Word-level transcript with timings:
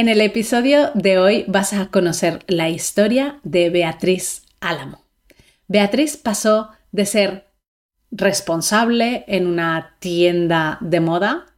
En 0.00 0.08
el 0.08 0.22
episodio 0.22 0.92
de 0.94 1.18
hoy 1.18 1.44
vas 1.46 1.74
a 1.74 1.90
conocer 1.90 2.42
la 2.46 2.70
historia 2.70 3.38
de 3.42 3.68
Beatriz 3.68 4.46
Álamo. 4.58 5.04
Beatriz 5.68 6.16
pasó 6.16 6.70
de 6.90 7.04
ser 7.04 7.52
responsable 8.10 9.26
en 9.28 9.46
una 9.46 9.96
tienda 9.98 10.78
de 10.80 11.00
moda 11.00 11.48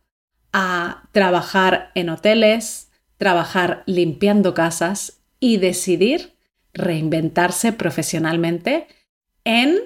a 0.53 1.05
trabajar 1.13 1.93
en 1.95 2.09
hoteles, 2.09 2.91
trabajar 3.17 3.85
limpiando 3.87 4.55
casas 4.55 5.21
y 5.39 5.59
decidir 5.59 6.35
reinventarse 6.73 7.73
profesionalmente 7.73 8.89
en 9.45 9.79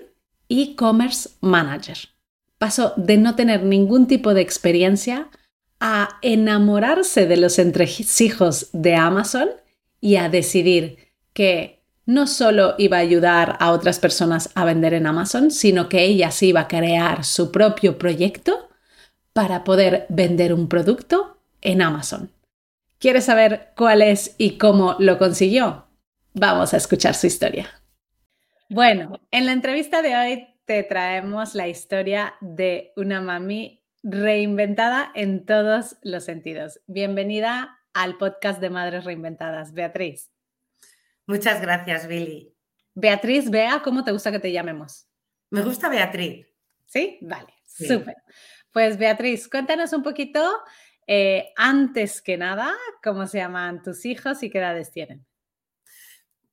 e-commerce 0.49 1.29
manager. 1.43 1.99
Pasó 2.57 2.95
de 2.97 3.19
no 3.19 3.35
tener 3.35 3.65
ningún 3.65 4.07
tipo 4.07 4.33
de 4.33 4.41
experiencia 4.41 5.29
a 5.81 6.19
enamorarse 6.23 7.27
de 7.27 7.37
los 7.37 7.59
entresijos 7.59 8.69
de 8.73 8.95
Amazon 8.95 9.49
y 10.01 10.17
a 10.17 10.29
decidir 10.29 11.13
que 11.33 11.83
no 12.07 12.27
solo 12.27 12.77
iba 12.79 12.99
a 12.99 13.01
ayudar 13.01 13.57
a 13.61 13.73
otras 13.73 13.99
personas 13.99 14.51
a 14.55 14.65
vender 14.65 14.95
en 14.95 15.07
Amazon, 15.07 15.51
sino 15.51 15.89
que 15.89 16.05
ella 16.05 16.31
sí 16.31 16.49
iba 16.49 16.61
a 16.61 16.69
crear 16.69 17.25
su 17.25 17.51
propio 17.51 17.99
proyecto 17.99 18.69
para 19.33 19.65
poder 19.65 20.07
vender 20.09 20.55
un 20.55 20.69
producto 20.69 21.39
en 21.61 21.83
Amazon. 21.83 22.31
¿Quieres 22.99 23.25
saber 23.25 23.73
cuál 23.77 24.01
es 24.01 24.35
y 24.39 24.57
cómo 24.57 24.97
lo 24.99 25.19
consiguió? 25.19 25.87
Vamos 26.33 26.73
a 26.73 26.79
escuchar 26.79 27.15
su 27.15 27.27
historia. 27.27 27.69
Bueno, 28.71 29.21
en 29.31 29.47
la 29.47 29.53
entrevista 29.53 30.01
de 30.01 30.17
hoy 30.17 30.49
te 30.65 30.83
traemos 30.83 31.55
la 31.55 31.69
historia 31.69 32.35
de 32.41 32.93
una 32.97 33.21
mami 33.21 33.76
reinventada 34.09 35.11
en 35.17 35.45
todos 35.45 35.97
los 36.01 36.25
sentidos. 36.25 36.81
Bienvenida 36.87 37.81
al 37.93 38.17
podcast 38.19 38.61
de 38.61 38.71
Madres 38.71 39.05
Reinventadas, 39.05 39.73
Beatriz. 39.73 40.31
Muchas 41.27 41.61
gracias, 41.61 42.07
Billy. 42.07 42.55
Beatriz, 42.95 43.51
Bea, 43.51 43.83
¿cómo 43.83 44.05
te 44.05 44.13
gusta 44.13 44.31
que 44.31 44.39
te 44.39 44.53
llamemos? 44.53 45.09
Me 45.51 45.61
gusta 45.63 45.89
Beatriz. 45.89 46.47
¿Sí? 46.87 47.19
Vale, 47.21 47.53
súper. 47.65 48.15
Pues 48.71 48.97
Beatriz, 48.97 49.49
cuéntanos 49.49 49.93
un 49.93 50.05
poquito, 50.05 50.53
eh, 51.09 51.53
antes 51.57 52.23
que 52.23 52.37
nada, 52.37 52.73
cómo 53.03 53.27
se 53.27 53.39
llaman 53.39 53.83
tus 53.83 54.05
hijos 54.05 54.41
y 54.45 54.51
qué 54.51 54.59
edades 54.59 54.93
tienen. 54.93 55.27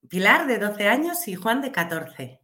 Pilar, 0.09 0.47
de 0.47 0.57
12 0.57 0.87
años, 0.87 1.27
y 1.27 1.35
Juan, 1.35 1.61
de 1.61 1.71
14. 1.71 2.42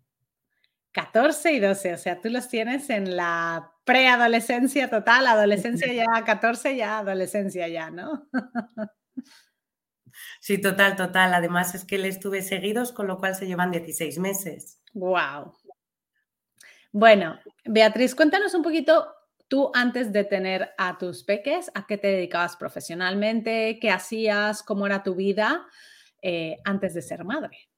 14 0.91 1.53
y 1.53 1.59
12, 1.59 1.93
o 1.93 1.97
sea, 1.97 2.19
tú 2.19 2.29
los 2.29 2.49
tienes 2.49 2.89
en 2.89 3.15
la 3.15 3.71
preadolescencia 3.83 4.89
total, 4.89 5.27
adolescencia 5.27 5.91
ya 5.93 6.23
14, 6.25 6.75
ya 6.75 6.99
adolescencia 6.99 7.67
ya, 7.67 7.89
¿no? 7.89 8.27
Sí, 10.41 10.59
total, 10.59 10.95
total. 10.95 11.33
Además 11.33 11.75
es 11.75 11.85
que 11.85 11.97
le 11.97 12.07
estuve 12.07 12.41
seguidos, 12.41 12.91
con 12.91 13.07
lo 13.07 13.17
cual 13.19 13.35
se 13.35 13.47
llevan 13.47 13.71
16 13.71 14.19
meses. 14.19 14.81
Wow. 14.93 15.53
Bueno, 16.91 17.39
Beatriz, 17.65 18.15
cuéntanos 18.15 18.53
un 18.53 18.63
poquito 18.63 19.13
tú 19.47 19.71
antes 19.73 20.11
de 20.11 20.23
tener 20.23 20.71
a 20.77 20.97
tus 20.97 21.23
peques, 21.23 21.71
¿a 21.73 21.85
qué 21.85 21.97
te 21.97 22.07
dedicabas 22.07 22.55
profesionalmente? 22.55 23.79
¿Qué 23.79 23.89
hacías? 23.89 24.63
¿Cómo 24.63 24.85
era 24.85 25.03
tu 25.03 25.15
vida 25.15 25.65
eh, 26.21 26.57
antes 26.65 26.93
de 26.93 27.01
ser 27.01 27.23
madre? 27.23 27.68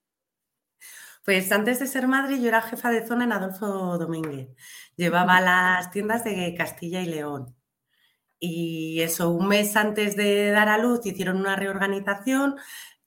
Pues 1.24 1.52
antes 1.52 1.80
de 1.80 1.88
ser 1.88 2.08
madre 2.08 2.42
yo 2.42 2.48
era 2.48 2.62
jefa 2.62 2.90
de 2.90 3.06
zona 3.06 3.26
en 3.26 3.34
Adolfo 3.34 3.98
Domínguez. 3.98 4.50
Llevaba 4.96 5.40
las 5.40 5.92
tiendas 5.92 6.24
de 6.24 6.54
Castilla 6.56 7.02
y 7.02 7.06
León. 7.06 7.56
Y 8.40 9.02
eso, 9.02 9.30
un 9.30 9.48
mes 9.48 9.76
antes 9.76 10.16
de 10.16 10.50
dar 10.50 10.68
a 10.68 10.80
luz 10.80 11.06
hicieron 11.06 11.38
una 11.38 11.56
reorganización, 11.56 12.56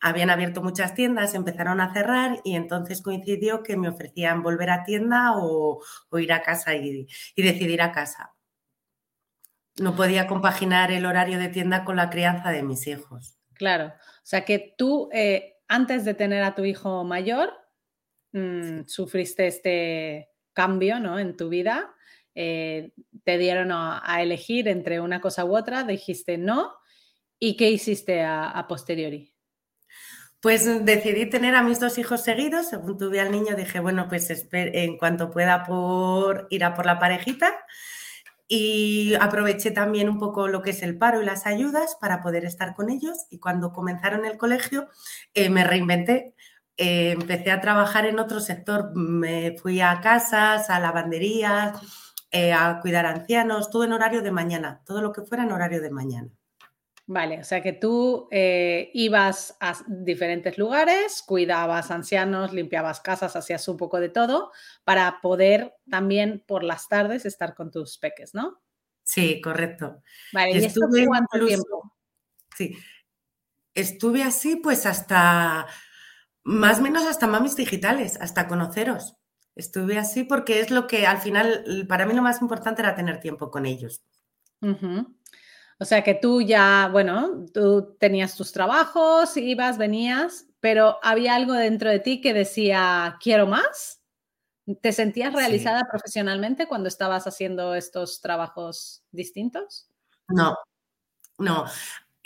habían 0.01 0.31
abierto 0.31 0.62
muchas 0.62 0.95
tiendas, 0.95 1.34
empezaron 1.34 1.81
a 1.81 1.93
cerrar 1.93 2.41
y 2.45 2.55
entonces 2.55 3.03
coincidió 3.03 3.62
que 3.62 3.77
me 3.77 3.89
ofrecían 3.89 4.43
volver 4.43 4.71
a 4.71 4.84
tienda 4.84 5.33
o, 5.34 5.81
ir 6.12 6.33
a 6.33 6.43
casa 6.43 6.75
y, 6.75 7.09
decidir 7.37 7.83
a 7.83 7.91
casa. 7.91 8.34
No 9.77 9.97
podía 9.97 10.28
compaginar 10.28 10.93
el 10.93 11.06
horario 11.06 11.38
de 11.38 11.49
tienda 11.49 11.84
con 11.84 11.97
la 11.97 12.11
crianza 12.11 12.50
de 12.50 12.62
mis 12.62 12.87
hijos. 12.87 13.38
Claro, 13.55 13.87
o 13.87 14.27
sea 14.27 14.44
que 14.44 14.75
tú 14.78 15.09
eh, 15.12 15.56
antes 15.67 16.05
de 16.05 16.15
tener 16.15 16.44
a 16.44 16.55
tu 16.55 16.65
hijo 16.65 17.03
mayor 17.03 17.63
Mm, 18.34 18.89
sufriste 18.89 19.47
este 19.47 20.28
cambio 20.53 20.99
¿no? 20.99 21.21
en 21.21 21.37
tu 21.37 21.49
vida, 21.49 21.95
eh, 22.34 22.91
te 23.22 23.39
dieron 23.39 23.71
a, 23.71 24.03
elegir 24.21 24.67
entre 24.67 24.99
una 24.99 25.21
cosa 25.21 25.45
u 25.45 25.56
otra, 25.56 25.84
dijiste 25.84 26.37
no, 26.37 26.73
¿y 27.39 27.56
qué 27.56 27.71
hiciste 27.71 28.25
a, 28.25 28.67
posteriori? 28.69 29.33
Pues 30.41 30.84
decidí 30.84 31.31
tener 31.31 31.55
a 31.55 31.62
mis 31.62 31.78
dos 31.78 31.97
hijos 31.97 32.25
seguidos, 32.25 32.71
según 32.71 32.99
tuve 32.99 33.21
al 33.21 33.31
niño 33.31 33.55
dije, 33.55 33.78
bueno, 33.78 34.09
pues 34.09 34.49
en 34.50 34.99
cuanto 34.99 35.31
pueda 35.31 35.62
por 35.62 36.49
ir 36.50 36.65
a 36.65 36.75
por 36.75 36.87
la 36.87 36.99
parejita 36.99 37.55
y 38.49 39.15
aproveché 39.21 39.71
también 39.71 40.09
un 40.09 40.19
poco 40.19 40.49
lo 40.49 40.61
que 40.61 40.71
es 40.71 40.83
el 40.83 40.99
paro 40.99 41.23
y 41.23 41.25
las 41.25 41.47
ayudas 41.47 41.97
para 42.00 42.21
poder 42.21 42.44
estar 42.44 42.75
con 42.75 42.91
ellos 42.91 43.17
y 43.31 43.39
cuando 43.39 43.73
comenzaron 43.73 44.25
el 44.27 44.37
colegio 44.37 44.89
eh, 45.33 45.49
me 45.49 45.65
reinventé, 45.65 46.34
eh, 46.77 47.12
empecé 47.12 47.51
a 47.51 47.61
trabajar 47.61 48.07
en 48.07 48.19
otro 48.19 48.41
sector. 48.41 48.95
Me 48.95 49.57
fui 49.59 49.81
a 49.81 50.01
casas, 50.01 50.71
a 50.71 50.81
lavanderías, 50.81 51.79
eh, 52.31 52.53
a 52.53 52.81
cuidar 52.81 53.07
ancianos, 53.07 53.71
todo 53.71 53.85
en 53.85 53.93
horario 53.93 54.23
de 54.23 54.33
mañana, 54.33 54.83
todo 54.85 55.01
lo 55.01 55.12
que 55.12 55.23
fuera 55.23 55.45
en 55.45 55.53
horario 55.53 55.81
de 55.81 55.91
mañana. 55.91 56.29
Vale, 57.07 57.39
o 57.39 57.45
sea 57.45 57.62
que 57.62 57.75
tú 57.75 58.29
eh, 58.31 58.91
ibas 58.95 59.59
a 59.61 59.77
diferentes 59.87 60.57
lugares, 60.57 61.23
cuidabas 61.23 61.91
ancianos, 61.91 62.55
limpiabas 62.55 63.01
casas, 63.01 63.37
hacías 63.37 63.69
un 63.69 63.77
poco 63.77 64.01
de 64.01 64.09
todo 64.09 64.53
para 64.85 65.21
poder 65.21 65.75
también 65.91 66.43
por 66.47 66.65
las 66.65 66.89
tardes 66.89 67.27
estar 67.27 67.55
con 67.55 67.71
tus 67.71 67.99
peques, 67.99 68.33
¿no? 68.35 68.62
Sí, 69.03 69.43
correcto. 69.43 70.03
Vale, 70.33 70.53
¿y 70.53 70.65
esto 70.65 70.81
cuánto 71.06 71.47
tiempo? 71.47 71.93
Sí, 72.56 72.75
estuve 73.75 74.23
así 74.23 74.56
pues 74.56 74.87
hasta 74.87 75.67
más 76.44 76.78
o 76.78 76.82
menos 76.82 77.05
hasta 77.05 77.27
mamis 77.27 77.56
digitales, 77.56 78.19
hasta 78.21 78.47
conoceros. 78.47 79.16
Estuve 79.56 79.99
así 79.99 80.25
porque 80.25 80.60
es 80.60 80.71
lo 80.71 80.87
que 80.87 81.06
al 81.06 81.19
final, 81.19 81.87
para 81.88 82.06
mí 82.06 82.15
lo 82.15 82.22
más 82.22 82.41
importante 82.41 82.82
era 82.82 82.94
tener 82.94 83.21
tiempo 83.21 83.50
con 83.50 83.66
ellos. 83.66 84.03
O 85.78 85.84
sea 85.84 86.03
que 86.03 86.15
tú 86.15 86.41
ya, 86.41 86.88
bueno, 86.91 87.47
tú 87.53 87.97
tenías 87.99 88.37
tus 88.37 88.53
trabajos, 88.53 89.37
ibas, 89.37 89.78
venías, 89.78 90.47
pero 90.60 90.99
había 91.03 91.34
algo 91.34 91.53
dentro 91.53 91.91
de 91.91 92.00
ti 92.00 92.21
que 92.21 92.32
decía, 92.32 93.16
quiero 93.21 93.47
más. 93.47 94.00
¿Te 94.81 94.93
sentías 94.93 95.34
realizada 95.34 95.82
profesionalmente 95.91 96.66
cuando 96.66 96.88
estabas 96.88 97.26
haciendo 97.26 97.75
estos 97.75 98.21
trabajos 98.22 99.05
distintos? 99.11 99.88
No, 100.28 100.56
no. 101.38 101.66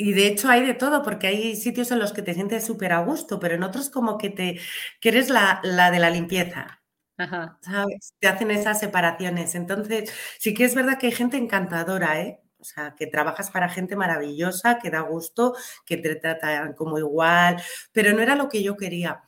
Y 0.00 0.12
de 0.12 0.28
hecho 0.28 0.48
hay 0.48 0.64
de 0.64 0.74
todo, 0.74 1.02
porque 1.02 1.26
hay 1.26 1.56
sitios 1.56 1.90
en 1.90 1.98
los 1.98 2.12
que 2.12 2.22
te 2.22 2.32
sientes 2.32 2.64
súper 2.64 2.92
a 2.92 3.00
gusto, 3.00 3.40
pero 3.40 3.56
en 3.56 3.64
otros 3.64 3.90
como 3.90 4.16
que 4.16 4.30
te 4.30 4.60
que 5.00 5.08
eres 5.08 5.28
la, 5.28 5.60
de 5.62 5.98
la 5.98 6.08
limpieza. 6.10 6.80
Ajá. 7.16 7.58
¿Sabes? 7.62 8.14
Te 8.20 8.28
hacen 8.28 8.52
esas 8.52 8.78
separaciones. 8.78 9.56
Entonces, 9.56 10.12
sí 10.38 10.54
que 10.54 10.64
es 10.64 10.76
verdad 10.76 10.98
que 10.98 11.06
hay 11.08 11.12
gente 11.12 11.36
encantadora, 11.36 12.20
¿eh? 12.20 12.40
O 12.60 12.64
sea, 12.64 12.94
que 12.96 13.08
trabajas 13.08 13.50
para 13.50 13.68
gente 13.68 13.96
maravillosa, 13.96 14.78
que 14.78 14.90
da 14.90 15.00
gusto, 15.00 15.56
que 15.84 15.96
te 15.96 16.14
tratan 16.14 16.74
como 16.74 16.98
igual, 16.98 17.60
pero 17.92 18.12
no 18.12 18.20
era 18.22 18.36
lo 18.36 18.48
que 18.48 18.62
yo 18.62 18.76
quería. 18.76 19.24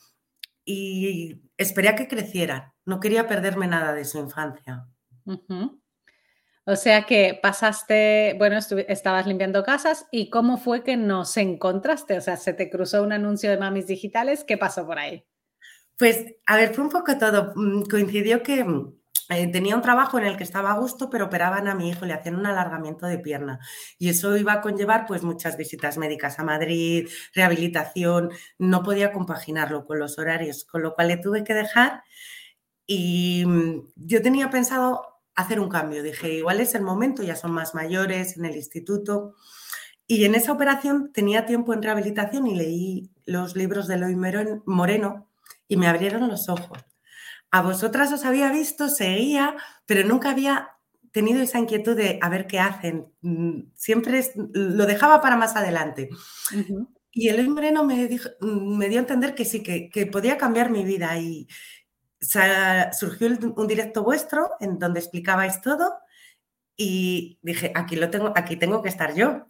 Y 0.65 1.43
esperé 1.57 1.89
a 1.91 1.97
que 1.97 2.09
crecieran. 2.09 2.73
No 2.85 3.01
quería 3.01 3.27
perderme 3.27 3.67
nada 3.67 3.93
de 3.93 4.05
su 4.05 4.19
infancia. 4.19 4.87
O 6.71 6.77
sea 6.77 7.03
que 7.05 7.37
pasaste, 7.43 8.37
bueno, 8.39 8.57
estabas 8.87 9.27
limpiando 9.27 9.65
casas 9.65 10.07
y 10.13 10.31
cómo 10.31 10.57
fue 10.57 10.85
que 10.85 10.97
nos 10.97 11.37
encontraste? 11.37 12.17
O 12.17 12.21
sea, 12.21 12.37
se 12.37 12.53
te 12.53 12.71
cruzó 12.71 13.03
un 13.03 13.13
anuncio 13.13 13.51
de 13.51 13.59
mamis 13.59 13.89
digitales, 13.89 14.45
¿qué 14.47 14.57
pasó 14.57 14.87
por 14.87 14.97
ahí? 15.01 15.27
Pues, 15.99 16.27
a 16.47 16.57
ver, 16.57 16.73
fue 16.73 16.85
un 16.85 16.91
poco 16.91 17.19
todo. 17.19 17.53
Mm, 17.57 17.83
coincidió 17.91 18.45
que 18.45 18.63
mm, 18.63 18.95
eh, 19.31 19.49
tenía 19.49 19.75
un 19.75 19.83
trabajo 19.83 20.17
en 20.21 20.27
el 20.27 20.37
que 20.37 20.45
estaba 20.45 20.71
a 20.71 20.79
gusto, 20.79 21.11
pero 21.11 21.25
operaban 21.25 21.67
a 21.67 21.75
mi 21.75 21.91
hijo, 21.91 22.07
le 22.07 22.13
hacían 22.13 22.37
un 22.37 22.47
alargamiento 22.47 23.07
de 23.07 23.19
pierna. 23.19 23.59
Y 23.99 24.09
eso 24.09 24.37
iba 24.37 24.53
a 24.53 24.61
conllevar 24.61 25.07
pues 25.09 25.25
muchas 25.25 25.57
visitas 25.57 25.99
médicas 25.99 26.39
a 26.39 26.45
Madrid, 26.45 27.09
rehabilitación, 27.35 28.31
no 28.59 28.85
podía 28.85 29.13
compaginarlo 29.13 29.87
con 29.87 29.99
los 29.99 30.21
horarios, 30.21 30.65
con 30.67 30.83
lo 30.83 30.95
cual 30.95 31.09
le 31.09 31.17
tuve 31.17 31.43
que 31.43 31.55
dejar. 31.55 32.05
Y 32.87 33.45
mm, 33.45 33.89
yo 33.97 34.23
tenía 34.23 34.51
pensado 34.51 35.10
hacer 35.41 35.61
un 35.61 35.69
cambio. 35.69 36.03
Dije, 36.03 36.33
igual 36.35 36.61
es 36.61 36.75
el 36.75 36.83
momento, 36.83 37.23
ya 37.23 37.37
son 37.37 37.53
más 37.53 37.75
mayores 37.75 38.37
en 38.37 38.45
el 38.45 38.57
instituto. 38.57 39.35
Y 40.07 40.25
en 40.25 40.35
esa 40.35 40.53
operación 40.53 41.13
tenía 41.13 41.47
tiempo 41.47 41.73
en 41.73 41.83
rehabilitación 41.83 42.47
y 42.47 42.57
leí 42.57 43.11
los 43.27 43.55
libros 43.55 43.87
de 43.87 43.95
Eloy 43.95 44.17
Moreno 44.67 45.29
y 45.69 45.77
me 45.77 45.87
abrieron 45.87 46.29
los 46.29 46.49
ojos. 46.49 46.79
A 47.53 47.63
vosotras 47.63 48.13
os 48.13 48.25
había 48.25 48.51
visto, 48.51 48.89
seguía, 48.89 49.57
pero 49.87 50.07
nunca 50.07 50.31
había 50.31 50.71
tenido 51.13 51.41
esa 51.41 51.59
inquietud 51.59 51.97
de 51.97 52.19
a 52.23 52.29
ver 52.29 52.47
qué 52.47 52.61
hacen. 52.61 53.07
Mm, 53.21 53.71
siempre 53.75 54.25
lo 54.53 54.87
dejaba 54.87 55.21
para 55.21 55.37
más 55.37 55.57
adelante. 55.57 56.11
Y 57.13 57.29
Eloy 57.29 57.49
Moreno 57.49 57.85
me, 57.85 58.09
me 58.41 58.89
dio 58.89 58.99
a 58.99 59.03
entender 59.03 59.35
que 59.35 59.45
sí, 59.45 59.63
que, 59.63 60.07
podía 60.07 60.39
cambiar 60.39 60.71
mi 60.71 60.85
vida. 60.85 61.19
Y 61.19 61.49
surgió 62.21 63.29
un 63.57 63.67
directo 63.67 64.03
vuestro 64.03 64.51
en 64.61 64.79
donde 64.79 65.01
explicabais 65.01 65.61
todo 65.61 65.99
y 66.77 67.39
dije, 67.43 67.73
aquí, 67.75 67.97
lo 67.97 68.09
tengo, 68.11 68.33
aquí 68.35 68.57
tengo 68.57 68.83
que 68.83 68.89
estar 68.89 69.15
yo. 69.15 69.47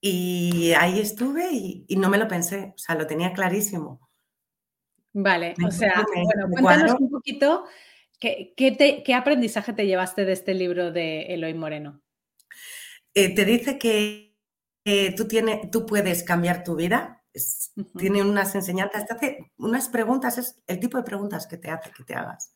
Y 0.00 0.72
ahí 0.72 1.00
estuve 1.00 1.48
y, 1.50 1.96
no 1.96 2.10
me 2.10 2.18
lo 2.18 2.28
pensé, 2.28 2.74
o 2.74 2.78
sea, 2.78 2.94
lo 2.94 3.06
tenía 3.06 3.32
clarísimo. 3.32 4.08
Vale, 5.14 5.54
o 5.66 5.70
sea, 5.70 6.04
bueno, 6.12 6.48
cuéntanos 6.50 7.00
un 7.00 7.10
poquito 7.10 7.64
¿qué, 8.20 8.52
qué, 8.54 9.14
aprendizaje 9.14 9.72
te 9.72 9.86
llevaste 9.86 10.24
de 10.24 10.32
este 10.32 10.52
libro 10.52 10.92
de 10.92 11.22
Eloy 11.34 11.54
Moreno. 11.54 12.02
Eh, 13.14 13.34
te 13.34 13.44
dice 13.46 13.78
que 13.78 14.36
tú, 15.16 15.26
tiene, 15.26 15.68
tú 15.72 15.86
puedes 15.86 16.22
cambiar 16.22 16.64
tu 16.64 16.76
vida, 16.76 17.24
tiene 17.98 18.22
unas 18.22 18.54
enseñanzas, 18.54 19.06
te 19.06 19.14
hace 19.14 19.52
unas 19.58 19.88
preguntas, 19.88 20.38
es 20.38 20.60
el 20.66 20.80
tipo 20.80 20.96
de 20.98 21.04
preguntas 21.04 21.46
que 21.46 21.56
te 21.56 21.70
hace 21.70 21.90
que 21.90 22.04
te 22.04 22.14
hagas. 22.14 22.54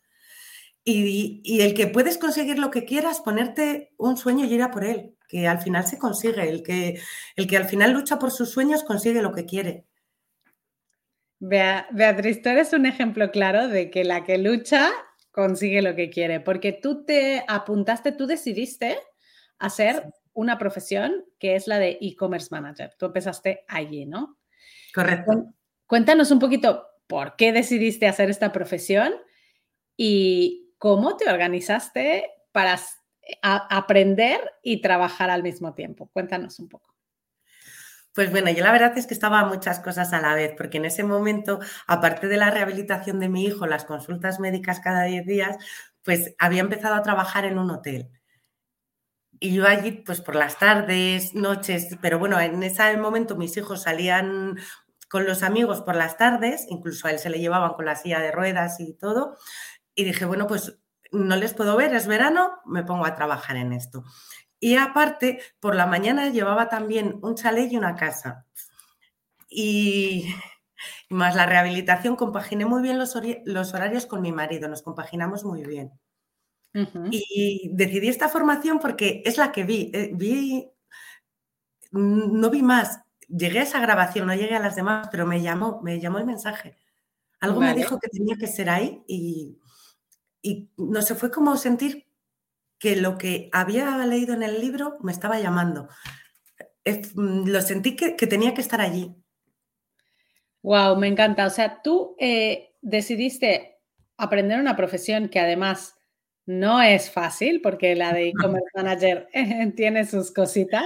Y, 0.83 1.43
y, 1.45 1.61
el 1.61 1.75
que 1.75 1.89
puedes 1.89 2.17
conseguir 2.17 2.59
lo 2.59 2.71
que 2.71 2.87
quieras, 2.87 3.21
ponerte 3.21 3.93
un 3.99 4.17
sueño 4.17 4.47
y 4.47 4.55
ir 4.55 4.63
a 4.63 4.71
por 4.71 4.85
él, 4.85 5.15
que 5.29 5.47
al 5.47 5.61
final 5.61 5.87
se 5.87 5.99
consigue, 5.99 6.49
el 6.49 6.63
que, 6.63 6.99
el 7.37 7.47
que 7.47 7.57
al 7.59 7.67
final 7.67 7.93
lucha 7.93 8.19
por 8.19 8.31
sus 8.31 8.51
sueños 8.51 8.83
consigue 8.83 9.21
lo 9.21 9.33
que 9.33 9.45
quiere. 9.45 9.85
Beatriz, 11.39 12.43
tú 12.43 12.49
eres 12.49 12.73
un 12.73 12.87
ejemplo 12.87 13.31
claro 13.31 13.69
de 13.69 13.91
que 13.91 14.05
la 14.05 14.25
que 14.25 14.39
lucha 14.39 14.91
consigue 15.31 15.83
lo 15.83 15.95
que 15.95 16.11
quiere, 16.11 16.41
porque 16.41 16.73
tú 16.73 17.05
te 17.05 17.45
apuntaste, 17.47 18.13
tú 18.13 18.27
decidiste 18.27 18.99
hacer 19.59 20.11
una 20.33 20.59
profesión 20.59 21.25
que 21.39 21.57
es 21.57 21.67
la 21.67 21.79
de 21.79 21.99
e-commerce 22.01 22.49
manager. 22.51 22.95
Tú 22.99 23.07
empezaste 23.07 23.65
allí, 23.69 24.07
¿no? 24.07 24.40
Correcto. 24.95 25.55
Cuéntanos 25.87 26.31
un 26.31 26.39
poquito 26.39 26.87
por 27.07 27.37
qué 27.37 27.53
decidiste 27.53 28.07
hacer 28.07 28.31
esta 28.31 28.53
profesión 28.53 29.13
y 29.97 30.73
cómo 30.79 31.17
te 31.17 31.29
organizaste 31.29 32.31
para 32.53 32.79
aprender 33.43 34.41
y 34.63 34.81
trabajar 34.81 35.31
al 35.31 35.43
mismo 35.43 35.75
tiempo. 35.75 36.09
Cuéntanos 36.13 36.59
un 36.59 36.69
poco. 36.69 36.95
Pues 38.15 38.31
bueno, 38.31 38.51
yo 38.51 38.65
la 38.65 38.73
verdad 38.73 38.97
es 38.99 39.07
que 39.07 39.15
estaba 39.15 39.45
muchas 39.45 39.79
cosas 39.79 40.13
a 40.13 40.21
la 40.21 40.35
vez, 40.35 40.53
porque 40.57 40.79
en 40.79 40.85
ese 40.85 41.05
momento, 41.05 41.61
aparte 41.87 42.27
de 42.27 42.37
la 42.37 42.51
rehabilitación 42.51 43.21
de 43.21 43.29
mi 43.29 43.45
hijo, 43.45 43.67
las 43.67 43.85
consultas 43.85 44.41
médicas 44.41 44.81
cada 44.81 45.05
10 45.05 45.25
días, 45.27 45.57
pues 46.03 46.35
había 46.39 46.61
empezado 46.61 46.95
a 46.97 47.03
trabajar 47.03 47.45
en 47.45 47.59
un 47.59 47.71
hotel. 47.71 48.11
Y 49.41 49.55
yo 49.55 49.67
allí, 49.67 49.93
pues 49.93 50.21
por 50.21 50.37
las 50.37 50.59
tardes, 50.59 51.35
noches, 51.35 51.97
pero 52.03 52.19
bueno, 52.19 52.39
en 52.39 52.63
ese 52.63 52.97
momento 52.99 53.37
mis 53.37 53.57
hijos 53.57 53.83
salían 53.83 54.59
con 55.09 55.25
los 55.25 55.43
amigos 55.43 55.81
por 55.81 55.97
las 55.97 56.19
tardes, 56.19 56.67
incluso 56.69 57.09
a 57.09 57.11
él 57.11 57.19
se 57.19 57.31
le 57.31 57.41
llevaban 57.41 57.73
con 57.73 57.87
la 57.87 57.97
silla 57.97 58.21
de 58.21 58.31
ruedas 58.31 58.79
y 58.81 58.93
todo. 58.93 59.37
Y 59.95 60.05
dije, 60.05 60.27
bueno, 60.27 60.47
pues 60.47 60.79
no 61.11 61.37
les 61.37 61.55
puedo 61.55 61.77
ver, 61.77 61.95
es 61.95 62.07
verano, 62.07 62.61
me 62.67 62.85
pongo 62.85 63.07
a 63.07 63.15
trabajar 63.15 63.57
en 63.57 63.73
esto. 63.73 64.05
Y 64.61 64.77
aparte, 64.77 65.41
por 65.59 65.75
la 65.75 65.87
mañana 65.87 66.29
llevaba 66.29 66.69
también 66.69 67.19
un 67.23 67.35
chalet 67.35 67.73
y 67.73 67.79
una 67.79 67.97
casa. 67.97 68.47
Y, 69.49 70.35
más 71.09 71.35
la 71.35 71.47
rehabilitación, 71.47 72.17
compaginé 72.17 72.67
muy 72.67 72.83
bien 72.83 72.99
los, 72.99 73.17
horarios 73.75 74.07
con 74.07 74.23
mi 74.23 74.33
marido, 74.33 74.69
nos 74.69 74.83
compaginamos 74.83 75.45
muy 75.45 75.65
bien. 75.65 75.93
Y 77.11 77.71
decidí 77.73 78.09
esta 78.09 78.29
formación 78.29 78.79
porque 78.79 79.23
es 79.25 79.39
la 79.39 79.53
que 79.53 79.65
vi. 79.65 79.91
Eh, 79.93 80.11
vi, 80.13 80.71
no 81.93 82.51
vi 82.51 82.63
más. 82.63 83.01
Llegué 83.29 83.61
a 83.61 83.65
esa 83.65 83.81
grabación, 83.81 84.27
no 84.27 84.35
llegué 84.35 84.57
a 84.57 84.61
las 84.61 84.77
demás, 84.77 85.09
pero 85.11 85.27
me 85.27 85.43
llamó, 85.43 85.81
me 85.83 86.01
llamó 86.01 86.19
el 86.19 86.27
mensaje. 86.27 86.77
Algo 87.41 87.61
me 87.61 87.75
dijo 87.75 87.99
que 87.99 88.09
tenía 88.09 88.37
que 88.37 88.47
ser 88.47 88.69
ahí 88.69 89.03
y, 89.07 89.59
y 90.43 90.71
no 90.77 91.01
sé, 91.01 91.15
fue 91.15 91.31
como 91.31 91.57
sentir 91.57 92.07
que 92.79 92.97
lo 92.97 93.19
que 93.19 93.49
había 93.53 93.97
leído 94.07 94.35
en 94.35 94.43
el 94.43 94.61
libro 94.61 94.99
me 95.01 95.13
estaba 95.13 95.39
llamando. 95.39 95.89
Mm, 97.15 97.49
lo 97.49 97.61
sentí 97.61 97.95
que, 97.97 98.13
tenía 98.27 98.55
que 98.55 98.63
estar 98.63 98.81
allí. 98.81 99.15
Wow, 100.63 100.97
me 100.97 101.09
encanta. 101.09 101.47
O 101.47 101.51
sea, 101.51 101.83
tú 101.83 102.17
eh, 102.19 102.75
decidiste 102.81 103.79
aprender 104.17 104.61
una 104.61 104.77
profesión 104.77 105.29
que 105.29 105.41
además 105.41 105.95
no 106.51 106.83
es 106.83 107.11
fácil, 107.11 107.61
porque 107.63 107.95
la 107.95 108.13
de 108.13 108.29
e-commerce 108.29 108.69
manager 108.75 109.29
tiene 109.77 110.05
sus 110.05 110.33
cositas. 110.33 110.85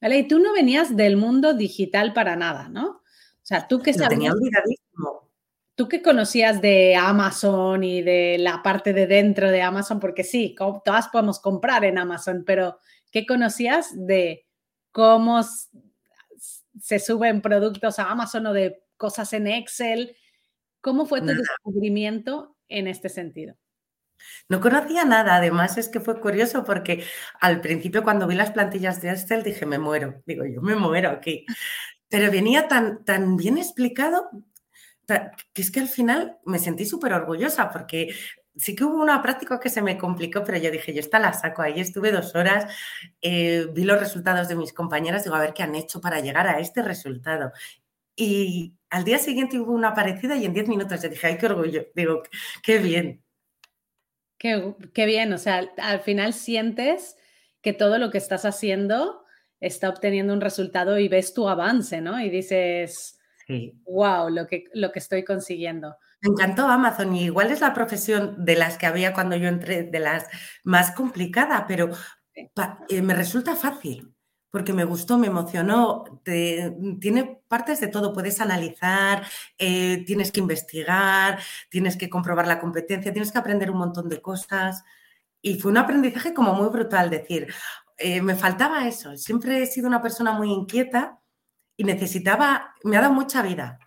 ¿vale? 0.00 0.18
Y 0.18 0.28
tú 0.28 0.38
no 0.38 0.52
venías 0.54 0.96
del 0.96 1.16
mundo 1.16 1.54
digital 1.54 2.12
para 2.14 2.34
nada, 2.34 2.68
¿no? 2.68 2.86
O 2.88 3.44
sea, 3.44 3.68
tú 3.68 3.80
que 3.80 3.92
sabías. 3.92 4.08
tenía 4.08 4.32
olvidadísimo. 4.32 5.30
¿Tú 5.74 5.88
qué 5.88 6.02
conocías 6.02 6.60
de 6.60 6.96
Amazon 6.96 7.82
y 7.82 8.02
de 8.02 8.36
la 8.38 8.62
parte 8.62 8.92
de 8.92 9.06
dentro 9.06 9.50
de 9.50 9.62
Amazon? 9.62 10.00
Porque 10.00 10.24
sí, 10.24 10.54
todas 10.84 11.08
podemos 11.08 11.40
comprar 11.40 11.84
en 11.84 11.98
Amazon, 11.98 12.44
pero 12.46 12.78
¿qué 13.10 13.26
conocías 13.26 13.90
de 13.94 14.46
cómo 14.92 15.40
se 16.80 16.98
suben 16.98 17.42
productos 17.42 17.98
a 17.98 18.10
Amazon 18.10 18.46
o 18.46 18.52
de 18.52 18.82
cosas 18.96 19.32
en 19.32 19.46
Excel? 19.46 20.16
¿Cómo 20.80 21.06
fue 21.06 21.20
tu 21.20 21.28
descubrimiento 21.28 22.56
en 22.68 22.86
este 22.86 23.08
sentido? 23.08 23.56
No 24.48 24.60
conocía 24.60 25.04
nada, 25.04 25.36
además 25.36 25.78
es 25.78 25.88
que 25.88 26.00
fue 26.00 26.20
curioso 26.20 26.64
porque 26.64 27.04
al 27.40 27.60
principio 27.60 28.02
cuando 28.02 28.26
vi 28.26 28.34
las 28.34 28.50
plantillas 28.52 29.00
de 29.00 29.10
Excel 29.10 29.42
dije, 29.42 29.66
me 29.66 29.78
muero, 29.78 30.22
digo 30.26 30.44
yo, 30.46 30.60
me 30.60 30.74
muero 30.74 31.10
aquí. 31.10 31.46
Pero 32.08 32.30
venía 32.30 32.68
tan, 32.68 33.04
tan 33.04 33.36
bien 33.36 33.58
explicado 33.58 34.30
que 35.52 35.62
es 35.62 35.70
que 35.70 35.80
al 35.80 35.88
final 35.88 36.38
me 36.44 36.58
sentí 36.58 36.86
súper 36.86 37.12
orgullosa 37.12 37.70
porque 37.70 38.14
sí 38.56 38.74
que 38.74 38.84
hubo 38.84 39.02
una 39.02 39.22
práctica 39.22 39.58
que 39.60 39.70
se 39.70 39.82
me 39.82 39.98
complicó, 39.98 40.44
pero 40.44 40.58
yo 40.58 40.70
dije, 40.70 40.92
yo 40.94 41.00
esta 41.00 41.18
la 41.18 41.32
saco. 41.32 41.62
Ahí 41.62 41.80
estuve 41.80 42.12
dos 42.12 42.34
horas, 42.34 42.72
eh, 43.20 43.66
vi 43.72 43.84
los 43.84 43.98
resultados 43.98 44.48
de 44.48 44.56
mis 44.56 44.72
compañeras, 44.72 45.24
digo, 45.24 45.36
a 45.36 45.40
ver 45.40 45.54
qué 45.54 45.62
han 45.62 45.74
hecho 45.74 46.00
para 46.00 46.20
llegar 46.20 46.46
a 46.46 46.58
este 46.60 46.82
resultado. 46.82 47.52
Y 48.16 48.74
al 48.90 49.04
día 49.04 49.18
siguiente 49.18 49.58
hubo 49.58 49.72
una 49.72 49.94
parecida 49.94 50.36
y 50.36 50.44
en 50.44 50.52
10 50.52 50.68
minutos 50.68 51.02
yo 51.02 51.08
dije, 51.08 51.26
ay, 51.28 51.38
qué 51.38 51.46
orgullo. 51.46 51.86
Digo, 51.94 52.22
qué 52.62 52.78
bien. 52.78 53.21
Qué, 54.42 54.74
qué 54.92 55.06
bien, 55.06 55.32
o 55.32 55.38
sea, 55.38 55.70
al 55.76 56.00
final 56.00 56.32
sientes 56.32 57.16
que 57.60 57.72
todo 57.72 57.98
lo 57.98 58.10
que 58.10 58.18
estás 58.18 58.44
haciendo 58.44 59.22
está 59.60 59.88
obteniendo 59.88 60.32
un 60.32 60.40
resultado 60.40 60.98
y 60.98 61.06
ves 61.06 61.32
tu 61.32 61.48
avance, 61.48 62.00
¿no? 62.00 62.20
Y 62.20 62.28
dices, 62.28 63.20
Wow, 63.84 64.30
lo 64.30 64.46
que, 64.46 64.64
lo 64.72 64.90
que 64.90 64.98
estoy 64.98 65.24
consiguiendo. 65.24 65.96
Me 66.22 66.30
encantó 66.30 66.66
Amazon 66.66 67.14
y 67.14 67.24
igual 67.24 67.50
es 67.52 67.60
la 67.60 67.72
profesión 67.72 68.44
de 68.44 68.56
las 68.56 68.78
que 68.78 68.86
había 68.86 69.12
cuando 69.12 69.36
yo 69.36 69.48
entré, 69.48 69.84
de 69.84 69.98
las 70.00 70.26
más 70.64 70.92
complicada, 70.92 71.66
pero 71.68 71.90
eh, 72.34 73.02
me 73.02 73.14
resulta 73.14 73.54
fácil 73.54 74.12
porque 74.52 74.74
me 74.74 74.84
gustó, 74.84 75.16
me 75.16 75.28
emocionó, 75.28 76.04
tiene 76.22 77.40
partes 77.48 77.80
de 77.80 77.88
todo, 77.88 78.12
puedes 78.12 78.38
analizar, 78.38 79.24
eh, 79.56 80.04
tienes 80.04 80.30
que 80.30 80.40
investigar, 80.40 81.40
tienes 81.70 81.96
que 81.96 82.10
comprobar 82.10 82.46
la 82.46 82.60
competencia, 82.60 83.14
tienes 83.14 83.32
que 83.32 83.38
aprender 83.38 83.70
un 83.70 83.78
montón 83.78 84.10
de 84.10 84.20
cosas. 84.20 84.84
Y 85.40 85.58
fue 85.58 85.70
un 85.70 85.78
aprendizaje 85.78 86.34
como 86.34 86.52
muy 86.52 86.68
brutal, 86.68 87.08
decir, 87.08 87.46
eh, 87.96 88.20
me 88.20 88.34
faltaba 88.34 88.86
eso, 88.86 89.16
siempre 89.16 89.62
he 89.62 89.66
sido 89.66 89.88
una 89.88 90.02
persona 90.02 90.32
muy 90.32 90.52
inquieta 90.52 91.18
y 91.74 91.84
necesitaba, 91.84 92.74
me 92.84 92.98
ha 92.98 93.00
dado 93.00 93.14
mucha 93.14 93.40
vida, 93.40 93.78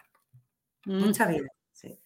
mm. 0.86 1.00
mucha 1.00 1.28
vida. 1.28 1.48
Sí. 1.74 2.00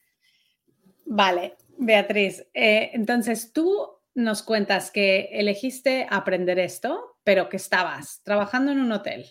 Vale, 1.06 1.56
Beatriz, 1.78 2.46
eh, 2.54 2.92
entonces 2.92 3.54
tú 3.54 3.88
nos 4.16 4.44
cuentas 4.44 4.92
que 4.92 5.30
elegiste 5.32 6.06
aprender 6.10 6.60
esto, 6.60 7.19
pero 7.30 7.48
que 7.48 7.58
estabas 7.58 8.24
trabajando 8.24 8.72
en 8.72 8.80
un 8.80 8.92
hotel 8.92 9.24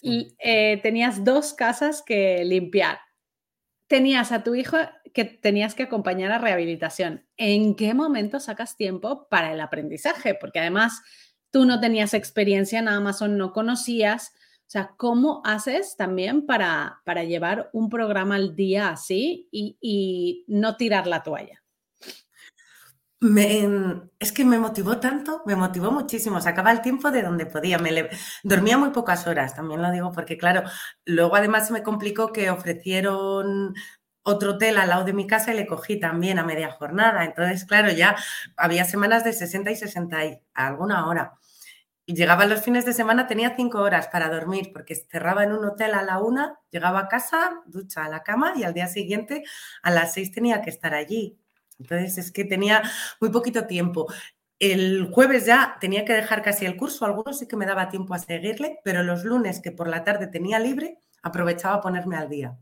y 0.00 0.34
eh, 0.38 0.80
tenías 0.82 1.24
dos 1.24 1.52
casas 1.52 2.00
que 2.00 2.42
limpiar. 2.42 3.00
Tenías 3.86 4.32
a 4.32 4.42
tu 4.42 4.54
hijo 4.54 4.78
que 5.12 5.26
tenías 5.26 5.74
que 5.74 5.82
acompañar 5.82 6.32
a 6.32 6.38
rehabilitación. 6.38 7.26
¿En 7.36 7.74
qué 7.74 7.92
momento 7.92 8.40
sacas 8.40 8.78
tiempo 8.78 9.28
para 9.28 9.52
el 9.52 9.60
aprendizaje? 9.60 10.34
Porque 10.40 10.58
además 10.58 11.02
tú 11.50 11.66
no 11.66 11.80
tenías 11.80 12.14
experiencia 12.14 12.78
en 12.78 12.88
Amazon, 12.88 13.36
no 13.36 13.52
conocías. 13.52 14.32
O 14.60 14.70
sea, 14.70 14.94
¿cómo 14.96 15.42
haces 15.44 15.98
también 15.98 16.46
para, 16.46 17.02
para 17.04 17.24
llevar 17.24 17.68
un 17.74 17.90
programa 17.90 18.36
al 18.36 18.56
día 18.56 18.88
así 18.88 19.50
y, 19.52 20.46
no 20.48 20.78
tirar 20.78 21.06
la 21.06 21.22
toalla? 21.22 21.62
Es 23.20 24.32
que 24.32 24.44
me 24.44 24.58
motivó 24.58 24.98
tanto, 25.00 25.42
me 25.46 25.56
motivó 25.56 25.90
muchísimo. 25.90 26.40
Sacaba 26.40 26.70
el 26.72 26.82
tiempo 26.82 27.10
de 27.10 27.22
donde 27.22 27.46
podía. 27.46 27.78
Me 27.78 28.08
dormía 28.42 28.78
muy 28.78 28.90
pocas 28.90 29.26
horas, 29.26 29.54
también 29.54 29.82
lo 29.82 29.90
digo, 29.90 30.12
porque 30.12 30.36
claro, 30.36 30.62
luego 31.04 31.36
además 31.36 31.70
me 31.70 31.82
complicó 31.82 32.32
que 32.32 32.50
ofrecieron 32.50 33.74
otro 34.22 34.52
hotel 34.52 34.76
al 34.78 34.88
lado 34.88 35.04
de 35.04 35.12
mi 35.12 35.26
casa 35.26 35.52
y 35.52 35.56
le 35.56 35.66
cogí 35.66 35.98
también 36.00 36.38
a 36.38 36.44
media 36.44 36.70
jornada. 36.72 37.24
Entonces, 37.24 37.64
claro, 37.64 37.90
ya 37.92 38.16
había 38.56 38.84
semanas 38.84 39.24
de 39.24 39.32
60 39.32 39.70
y 39.70 39.76
60 39.76 40.24
y 40.26 40.40
alguna 40.54 41.06
hora. 41.06 41.34
llegaba 42.06 42.46
los 42.46 42.62
fines 42.62 42.84
de 42.86 42.92
semana, 42.94 43.26
tenía 43.28 43.56
cinco 43.56 43.80
horas 43.80 44.08
para 44.08 44.28
dormir, 44.30 44.70
porque 44.72 44.96
cerraba 44.96 45.44
en 45.44 45.52
un 45.52 45.64
hotel 45.64 45.94
a 45.94 46.02
la 46.02 46.20
una, 46.20 46.60
llegaba 46.70 47.00
a 47.00 47.08
casa, 47.08 47.62
ducha 47.66 48.04
a 48.04 48.08
la 48.08 48.22
cama 48.24 48.54
y 48.56 48.64
al 48.64 48.74
día 48.74 48.88
siguiente 48.88 49.44
a 49.82 49.90
las 49.90 50.14
seis 50.14 50.32
tenía 50.32 50.62
que 50.62 50.70
estar 50.70 50.94
allí. 50.94 51.38
Entonces 51.78 52.18
es 52.18 52.32
que 52.32 52.44
tenía 52.44 52.82
muy 53.20 53.30
poquito 53.30 53.66
tiempo. 53.66 54.06
El 54.58 55.10
jueves 55.12 55.46
ya 55.46 55.76
tenía 55.80 56.04
que 56.04 56.14
dejar 56.14 56.42
casi 56.42 56.64
el 56.64 56.76
curso, 56.76 57.04
algunos 57.04 57.38
sí 57.38 57.46
que 57.46 57.56
me 57.56 57.66
daba 57.66 57.90
tiempo 57.90 58.14
a 58.14 58.18
seguirle, 58.18 58.80
pero 58.84 59.02
los 59.02 59.24
lunes 59.24 59.60
que 59.60 59.72
por 59.72 59.88
la 59.88 60.04
tarde 60.04 60.28
tenía 60.28 60.58
libre, 60.58 60.98
aprovechaba 61.22 61.76
a 61.76 61.80
ponerme 61.82 62.16
al 62.16 62.28
día. 62.30 62.56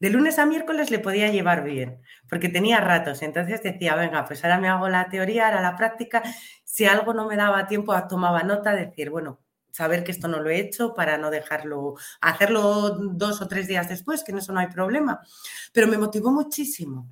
De 0.00 0.10
lunes 0.10 0.38
a 0.38 0.46
miércoles 0.46 0.90
le 0.90 1.00
podía 1.00 1.30
llevar 1.30 1.64
bien, 1.64 2.00
porque 2.30 2.48
tenía 2.48 2.80
ratos. 2.80 3.22
Entonces 3.22 3.62
decía, 3.62 3.96
venga, 3.96 4.24
pues 4.24 4.44
ahora 4.44 4.58
me 4.58 4.68
hago 4.68 4.88
la 4.88 5.08
teoría, 5.08 5.48
ahora 5.48 5.60
la 5.60 5.76
práctica. 5.76 6.22
Si 6.64 6.84
algo 6.84 7.14
no 7.14 7.26
me 7.26 7.36
daba 7.36 7.66
tiempo, 7.66 7.94
tomaba 8.08 8.42
nota, 8.44 8.74
decir, 8.74 9.10
bueno, 9.10 9.40
saber 9.72 10.04
que 10.04 10.12
esto 10.12 10.28
no 10.28 10.40
lo 10.40 10.50
he 10.50 10.60
hecho 10.60 10.94
para 10.94 11.18
no 11.18 11.30
dejarlo, 11.30 11.94
hacerlo 12.20 12.90
dos 12.90 13.42
o 13.42 13.48
tres 13.48 13.66
días 13.66 13.88
después, 13.88 14.22
que 14.24 14.32
en 14.32 14.38
eso 14.38 14.52
no 14.52 14.60
hay 14.60 14.68
problema. 14.68 15.20
Pero 15.72 15.88
me 15.88 15.98
motivó 15.98 16.30
muchísimo. 16.30 17.08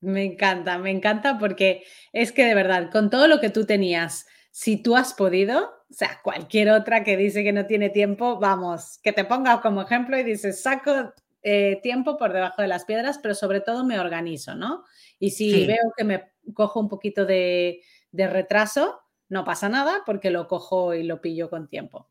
Me 0.00 0.24
encanta, 0.24 0.78
me 0.78 0.90
encanta 0.90 1.38
porque 1.38 1.84
es 2.12 2.32
que 2.32 2.44
de 2.44 2.54
verdad, 2.54 2.90
con 2.90 3.10
todo 3.10 3.28
lo 3.28 3.40
que 3.40 3.50
tú 3.50 3.66
tenías, 3.66 4.26
si 4.50 4.82
tú 4.82 4.96
has 4.96 5.14
podido, 5.14 5.64
o 5.90 5.94
sea, 5.94 6.20
cualquier 6.22 6.70
otra 6.70 7.04
que 7.04 7.16
dice 7.16 7.44
que 7.44 7.52
no 7.52 7.66
tiene 7.66 7.90
tiempo, 7.90 8.38
vamos, 8.38 8.98
que 9.02 9.12
te 9.12 9.24
ponga 9.24 9.60
como 9.60 9.82
ejemplo 9.82 10.18
y 10.18 10.22
dices, 10.22 10.62
saco 10.62 11.12
eh, 11.42 11.80
tiempo 11.82 12.16
por 12.16 12.32
debajo 12.32 12.60
de 12.62 12.68
las 12.68 12.84
piedras, 12.84 13.18
pero 13.22 13.34
sobre 13.34 13.60
todo 13.60 13.84
me 13.84 13.98
organizo, 13.98 14.54
¿no? 14.54 14.84
Y 15.18 15.30
si 15.30 15.66
veo 15.66 15.92
que 15.96 16.04
me 16.04 16.32
cojo 16.54 16.80
un 16.80 16.88
poquito 16.88 17.24
de, 17.24 17.80
retraso, 18.12 19.00
no 19.28 19.44
pasa 19.44 19.68
nada 19.68 20.02
porque 20.04 20.30
lo 20.30 20.48
cojo 20.48 20.94
y 20.94 21.02
lo 21.02 21.20
pillo 21.20 21.48
con 21.48 21.68
tiempo. 21.68 22.08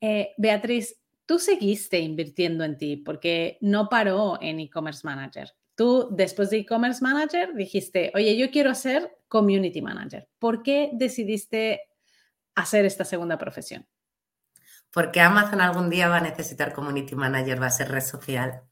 Eh, 0.00 0.34
Beatriz, 0.36 1.00
tú 1.24 1.38
seguiste 1.38 2.00
invirtiendo 2.00 2.64
en 2.64 2.76
ti 2.76 2.96
porque 2.96 3.58
no 3.60 3.88
paró 3.88 4.38
en 4.40 4.60
e-commerce 4.60 5.02
manager. 5.04 5.54
Tú, 5.74 6.08
después 6.10 6.50
de 6.50 6.58
e-commerce 6.58 7.02
manager, 7.02 7.54
dijiste, 7.54 8.12
oye, 8.14 8.36
yo 8.36 8.50
quiero 8.50 8.74
ser 8.74 9.16
community 9.28 9.80
manager. 9.80 10.28
¿Por 10.38 10.62
qué 10.62 10.90
decidiste 10.92 11.80
hacer 12.54 12.84
esta 12.84 13.04
segunda 13.04 13.38
profesión? 13.38 13.86
porque 14.92 15.20
Amazon 15.20 15.60
algún 15.60 15.90
día 15.90 16.08
va 16.08 16.18
a 16.18 16.22
necesitar 16.22 16.72
community 16.72 17.14
manager, 17.14 17.60
va 17.60 17.66
a 17.66 17.70
ser 17.70 17.90
red 17.90 18.02
social. 18.02 18.62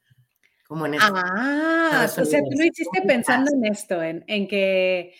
Como 0.67 0.85
en 0.85 0.95
ah, 1.01 2.05
o 2.05 2.25
sea, 2.25 2.39
tú 2.39 2.57
lo 2.57 2.63
hiciste 2.63 3.01
pensando 3.05 3.51
en 3.53 3.65
esto, 3.65 4.01
en, 4.01 4.47
que, 4.47 5.13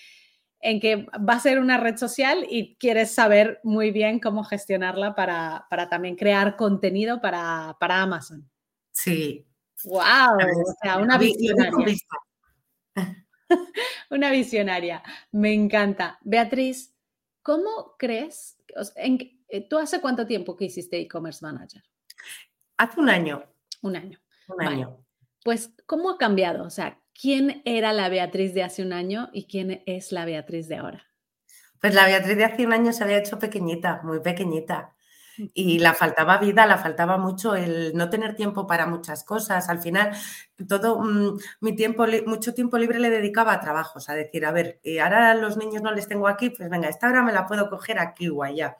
en 0.62 0.80
que 0.80 1.08
va 1.28 1.34
a 1.34 1.40
ser 1.40 1.60
una 1.60 1.78
red 1.78 1.98
social 1.98 2.46
y 2.50 2.78
quieres 2.78 3.14
saber 3.14 3.60
muy 3.64 3.92
bien 3.92 4.20
cómo 4.20 4.46
gestionarla 4.46 5.14
para, 5.14 5.68
también 5.90 6.16
crear 6.16 6.56
contenido 6.56 7.20
para, 7.20 7.76
Amazon. 7.82 8.50
Sí. 8.92 9.46
¡Wow! 9.84 10.38
O 10.66 10.74
sea, 10.82 10.98
una 10.98 11.18
visionaria. 11.18 11.72
una 14.10 14.32
visionaria. 14.32 15.04
Me 15.32 15.54
encanta. 15.54 16.20
Beatriz, 16.22 16.94
¿cómo 17.42 17.96
crees? 17.98 18.58
En, 18.96 19.20
eh, 19.50 19.68
¿Tú 19.68 19.78
hace 19.78 20.02
cuánto 20.02 20.26
tiempo 20.26 20.56
que 20.56 20.66
hiciste 20.66 21.00
e-commerce 21.00 21.46
manager? 21.46 21.84
Hace 22.78 23.00
un 23.00 23.10
año. 23.10 23.44
Un 23.82 23.96
año. 23.96 24.20
Un 24.48 24.62
año. 24.68 25.06
Pues, 25.44 25.72
¿cómo 25.86 26.10
ha 26.12 26.18
cambiado? 26.18 26.64
O 26.64 26.70
sea, 26.70 27.00
¿quién 27.20 27.62
era 27.66 27.94
la 27.94 28.10
Beatriz 28.10 28.54
de 28.54 28.64
hace 28.64 28.84
un 28.84 28.94
año 28.94 29.30
y 29.34 29.46
quién 29.46 29.84
es 29.86 30.12
la 30.12 30.26
Beatriz 30.26 30.68
de 30.68 30.78
ahora? 30.78 31.08
Pues 31.80 31.96
la 31.96 32.06
Beatriz 32.06 32.38
de 32.38 32.46
hace 32.46 32.66
un 32.66 32.74
año 32.74 32.94
se 32.94 33.04
había 33.04 33.18
hecho 33.18 33.40
pequeñita, 33.40 34.02
muy 34.04 34.20
pequeñita. 34.20 34.94
Y 35.54 35.80
la 35.80 35.94
faltaba 35.94 36.38
vida, 36.38 36.66
la 36.66 36.78
faltaba 36.78 37.18
mucho 37.18 37.56
el 37.56 37.94
no 37.96 38.10
tener 38.10 38.36
tiempo 38.36 38.68
para 38.68 38.86
muchas 38.86 39.24
cosas. 39.24 39.70
Al 39.70 39.80
final, 39.80 40.12
todo 40.68 41.02
mm, 41.02 41.40
mi 41.62 41.76
tiempo, 41.76 42.06
mucho 42.26 42.54
tiempo 42.54 42.78
libre 42.78 43.00
le 43.00 43.10
dedicaba 43.10 43.54
a 43.54 43.60
trabajos, 43.60 44.10
a 44.10 44.14
decir, 44.14 44.46
a 44.46 44.52
ver, 44.52 44.80
eh, 44.84 45.02
ahora 45.02 45.34
los 45.36 45.58
niños 45.58 45.82
no 45.82 45.92
les 45.92 46.08
tengo 46.08 46.28
aquí, 46.28 46.50
pues 46.50 46.70
venga, 46.70 46.90
esta 46.90 47.10
hora 47.10 47.24
me 47.24 47.34
la 47.34 47.48
puedo 47.48 47.70
coger 47.70 48.00
aquí 48.00 48.30
o 48.30 48.44
allá 48.44 48.78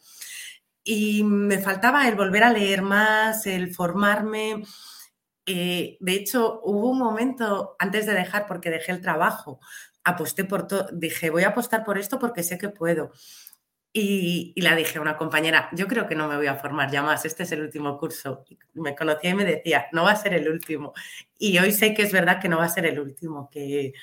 y 0.84 1.24
me 1.24 1.60
faltaba 1.60 2.08
el 2.08 2.16
volver 2.16 2.44
a 2.44 2.54
leer 2.54 2.82
más, 2.82 3.46
el 3.46 3.74
formarme. 3.74 4.64
Eh, 5.46 5.98
de 6.00 6.14
hecho, 6.14 6.62
hubo 6.64 6.90
un 6.90 7.00
momento 7.00 7.76
antes 7.80 8.06
de 8.06 8.14
dejar, 8.14 8.48
porque 8.48 8.70
dejé 8.70 8.92
el 8.92 9.02
trabajo, 9.02 9.60
aposté 10.04 10.46
por 10.46 10.68
todo, 10.68 10.88
dije, 10.94 11.30
voy 11.30 11.44
a 11.44 11.50
apostar 11.50 11.84
por 11.84 11.98
esto 11.98 12.20
porque 12.20 12.44
sé 12.44 12.58
que 12.58 12.70
puedo. 12.70 13.12
Y, 13.94 14.54
la 14.62 14.76
dije 14.76 14.98
a 14.98 15.02
una 15.02 15.18
compañera, 15.18 15.70
yo 15.74 15.88
creo 15.88 16.08
que 16.08 16.16
no 16.16 16.28
me 16.28 16.38
voy 16.38 16.48
a 16.48 16.56
formar 16.56 16.90
ya 16.92 17.02
más, 17.02 17.26
este 17.26 17.44
es 17.44 17.52
el 17.52 17.62
último 17.62 17.98
curso. 17.98 18.46
me 18.74 18.96
conocía 18.96 19.32
y 19.32 19.34
me 19.36 19.46
decía, 19.46 19.88
no 19.92 20.04
va 20.04 20.12
a 20.12 20.16
ser 20.16 20.34
el 20.34 20.48
último. 20.50 20.94
Y 21.38 21.58
hoy 21.60 21.72
sé 21.74 21.94
que 21.94 22.04
es 22.04 22.12
verdad 22.14 22.40
que 22.42 22.50
no 22.50 22.58
va 22.58 22.66
a 22.66 22.70
ser 22.70 22.86
el 22.86 23.00
último, 23.00 23.50
que, 23.52 23.94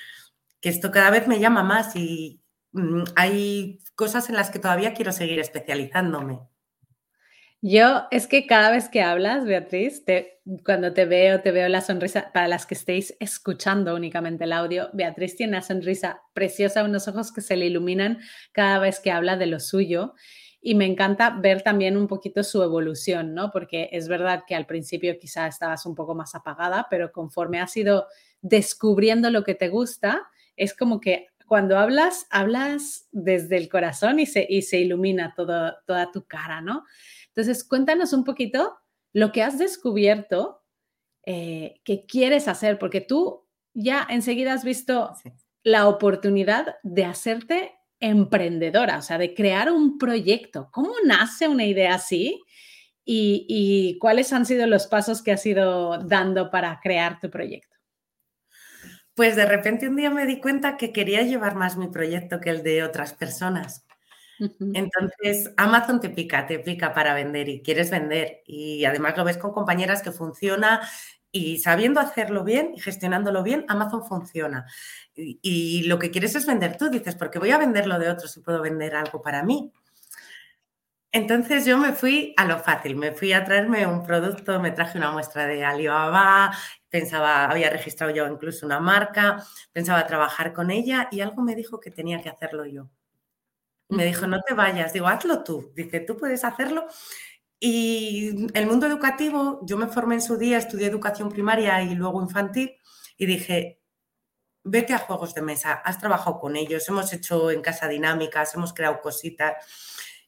que 0.61 0.69
esto 0.69 0.91
cada 0.91 1.09
vez 1.09 1.27
me 1.27 1.39
llama 1.39 1.63
más 1.63 1.95
y 1.95 2.41
mm, 2.73 3.03
hay 3.15 3.79
cosas 3.95 4.29
en 4.29 4.35
las 4.35 4.51
que 4.51 4.59
todavía 4.59 4.93
quiero 4.93 5.11
seguir 5.11 5.39
especializándome. 5.39 6.39
Yo 7.61 8.03
es 8.09 8.27
que 8.27 8.47
cada 8.47 8.71
vez 8.71 8.87
que 8.87 9.01
hablas, 9.01 9.43
Beatriz, 9.43 10.03
cuando 10.63 10.93
te 10.93 11.03
veo, 11.05 11.41
te 11.41 11.51
veo 11.51 11.67
la 11.67 11.81
sonrisa, 11.81 12.31
para 12.33 12.47
las 12.47 12.65
que 12.65 12.73
estéis 12.73 13.15
escuchando 13.19 13.95
únicamente 13.95 14.45
el 14.45 14.53
audio, 14.53 14.89
Beatriz 14.93 15.35
tiene 15.35 15.53
una 15.57 15.61
sonrisa 15.61 16.21
preciosa, 16.33 16.85
unos 16.85 17.09
ojos 17.09 17.33
que 17.33 17.41
se 17.41 17.57
le 17.57 17.65
iluminan 17.65 18.19
cada 18.53 18.79
vez 18.79 19.01
que 19.01 19.11
habla 19.11 19.35
de 19.35 19.47
lo 19.47 19.59
suyo. 19.59 20.13
Y 20.61 20.75
me 20.75 20.85
encanta 20.85 21.31
ver 21.31 21.61
también 21.61 21.97
un 21.97 22.07
poquito 22.07 22.43
su 22.43 22.63
evolución, 22.63 23.33
¿no? 23.33 23.51
Porque 23.51 23.89
es 23.91 24.07
verdad 24.07 24.43
que 24.47 24.55
al 24.55 24.65
principio 24.65 25.17
quizá 25.19 25.47
estabas 25.47 25.85
un 25.85 25.95
poco 25.95 26.15
más 26.15 26.35
apagada, 26.35 26.87
pero 26.89 27.11
conforme 27.11 27.59
has 27.59 27.75
ido 27.75 28.07
descubriendo 28.41 29.31
lo 29.31 29.43
que 29.43 29.55
te 29.55 29.67
gusta, 29.67 30.27
es 30.55 30.73
como 30.73 30.99
que 31.01 31.27
cuando 31.45 31.77
hablas, 31.79 32.27
hablas 32.29 33.07
desde 33.11 33.57
el 33.57 33.69
corazón 33.69 34.19
y 34.19 34.25
se, 34.27 34.45
y 34.47 34.61
se 34.61 34.79
ilumina 34.79 35.33
toda 35.35 36.11
tu 36.13 36.25
cara, 36.25 36.61
¿no? 36.61 36.83
Entonces, 37.39 37.63
cuéntanos 37.63 38.11
un 38.11 38.25
poquito 38.25 38.77
lo 39.13 39.31
que 39.31 39.43
has 39.43 39.57
descubierto 39.57 40.61
eh, 41.25 41.79
que 41.85 42.05
quieres 42.05 42.49
hacer, 42.49 42.77
porque 42.77 42.99
tú 42.99 43.47
ya 43.73 44.05
enseguida 44.09 44.51
has 44.51 44.65
visto 44.65 45.15
la 45.63 45.87
oportunidad 45.87 46.75
de 46.83 47.05
hacerte 47.05 47.71
emprendedora, 48.01 48.97
o 48.97 49.01
sea, 49.01 49.17
de 49.17 49.33
crear 49.33 49.71
un 49.71 49.97
proyecto. 49.97 50.67
¿Cómo 50.73 50.91
nace 51.05 51.47
una 51.47 51.63
idea 51.63 51.95
así? 51.95 52.43
Y, 53.05 53.45
y, 53.47 53.97
cuáles 53.99 54.33
han 54.33 54.45
sido 54.45 54.67
los 54.67 54.87
pasos 54.87 55.23
que 55.23 55.31
has 55.31 55.45
ido 55.45 55.97
dando 55.99 56.51
para 56.51 56.81
crear 56.83 57.21
tu 57.21 57.29
proyecto? 57.29 57.77
Pues 59.13 59.37
de 59.37 59.45
repente 59.45 59.87
un 59.87 59.95
día 59.95 60.09
me 60.09 60.25
di 60.25 60.41
cuenta 60.41 60.75
que 60.75 60.91
quería 60.91 61.23
llevar 61.23 61.55
más 61.55 61.77
mi 61.77 61.87
proyecto 61.87 62.41
que 62.41 62.49
el 62.49 62.63
de 62.63 62.83
otras 62.83 63.13
personas. 63.13 63.85
Entonces, 64.73 65.51
Amazon 65.57 65.99
te 65.99 66.09
pica, 66.09 66.47
te 66.47 66.59
pica 66.59 66.93
para 66.93 67.13
vender 67.13 67.49
y 67.49 67.61
quieres 67.61 67.91
vender. 67.91 68.41
Y 68.45 68.85
además 68.85 69.17
lo 69.17 69.23
ves 69.23 69.37
con 69.37 69.51
compañeras 69.51 70.01
que 70.01 70.11
funciona 70.11 70.81
y 71.31 71.59
sabiendo 71.59 71.99
hacerlo 71.99 72.43
bien 72.43 72.73
y 72.75 72.79
gestionándolo 72.79 73.43
bien, 73.43 73.65
Amazon 73.67 74.05
funciona. 74.05 74.65
Y, 75.15 75.83
lo 75.87 75.99
que 75.99 76.11
quieres 76.11 76.35
es 76.35 76.45
vender 76.45 76.77
tú, 76.77 76.89
dices, 76.89 77.15
porque 77.15 77.39
voy 77.39 77.51
a 77.51 77.57
venderlo 77.57 77.99
de 77.99 78.09
otros 78.09 78.31
si 78.31 78.39
puedo 78.39 78.61
vender 78.61 78.95
algo 78.95 79.21
para 79.21 79.43
mí. 79.43 79.71
Entonces 81.11 81.65
yo 81.65 81.77
me 81.77 81.93
fui 81.93 82.33
a 82.37 82.45
lo 82.45 82.59
fácil, 82.59 82.95
me 82.95 83.11
fui 83.11 83.33
a 83.33 83.43
traerme 83.43 83.85
un 83.87 84.03
producto, 84.03 84.59
me 84.59 84.71
traje 84.71 84.97
una 84.97 85.11
muestra 85.11 85.47
de 85.47 85.65
Alibaba, 85.65 86.51
pensaba, 86.87 87.45
había 87.45 87.71
registrado 87.71 88.13
yo 88.13 88.27
incluso 88.27 88.65
una 88.65 88.79
marca, 88.79 89.43
pensaba 89.71 90.05
trabajar 90.05 90.53
con 90.53 90.69
ella 90.69 91.07
y 91.11 91.21
algo 91.21 91.41
me 91.41 91.55
dijo 91.55 91.79
que 91.79 91.89
tenía 91.89 92.21
que 92.21 92.29
hacerlo 92.29 92.65
yo. 92.65 92.89
Me 93.89 94.05
dijo, 94.05 94.27
no 94.27 94.41
te 94.41 94.53
vayas. 94.53 94.93
Digo, 94.93 95.07
hazlo 95.07 95.43
tú. 95.43 95.71
Dice, 95.75 95.99
tú 95.99 96.15
puedes 96.15 96.43
hacerlo. 96.43 96.87
Y 97.59 98.47
el 98.53 98.67
mundo 98.67 98.87
educativo, 98.87 99.59
yo 99.63 99.77
me 99.77 99.87
formé 99.87 100.15
en 100.15 100.21
su 100.21 100.37
día, 100.37 100.57
estudié 100.57 100.87
educación 100.87 101.29
primaria 101.29 101.81
y 101.83 101.93
luego 101.93 102.21
infantil 102.21 102.73
y 103.17 103.25
dije, 103.25 103.81
vete 104.63 104.93
a 104.93 104.99
juegos 104.99 105.33
de 105.33 105.41
mesa, 105.41 105.73
has 105.73 105.99
trabajado 105.99 106.39
con 106.39 106.55
ellos, 106.55 106.87
hemos 106.87 107.11
hecho 107.11 107.51
en 107.51 107.61
casa 107.61 107.87
dinámicas, 107.87 108.55
hemos 108.55 108.73
creado 108.73 109.01
cositas. 109.01 109.55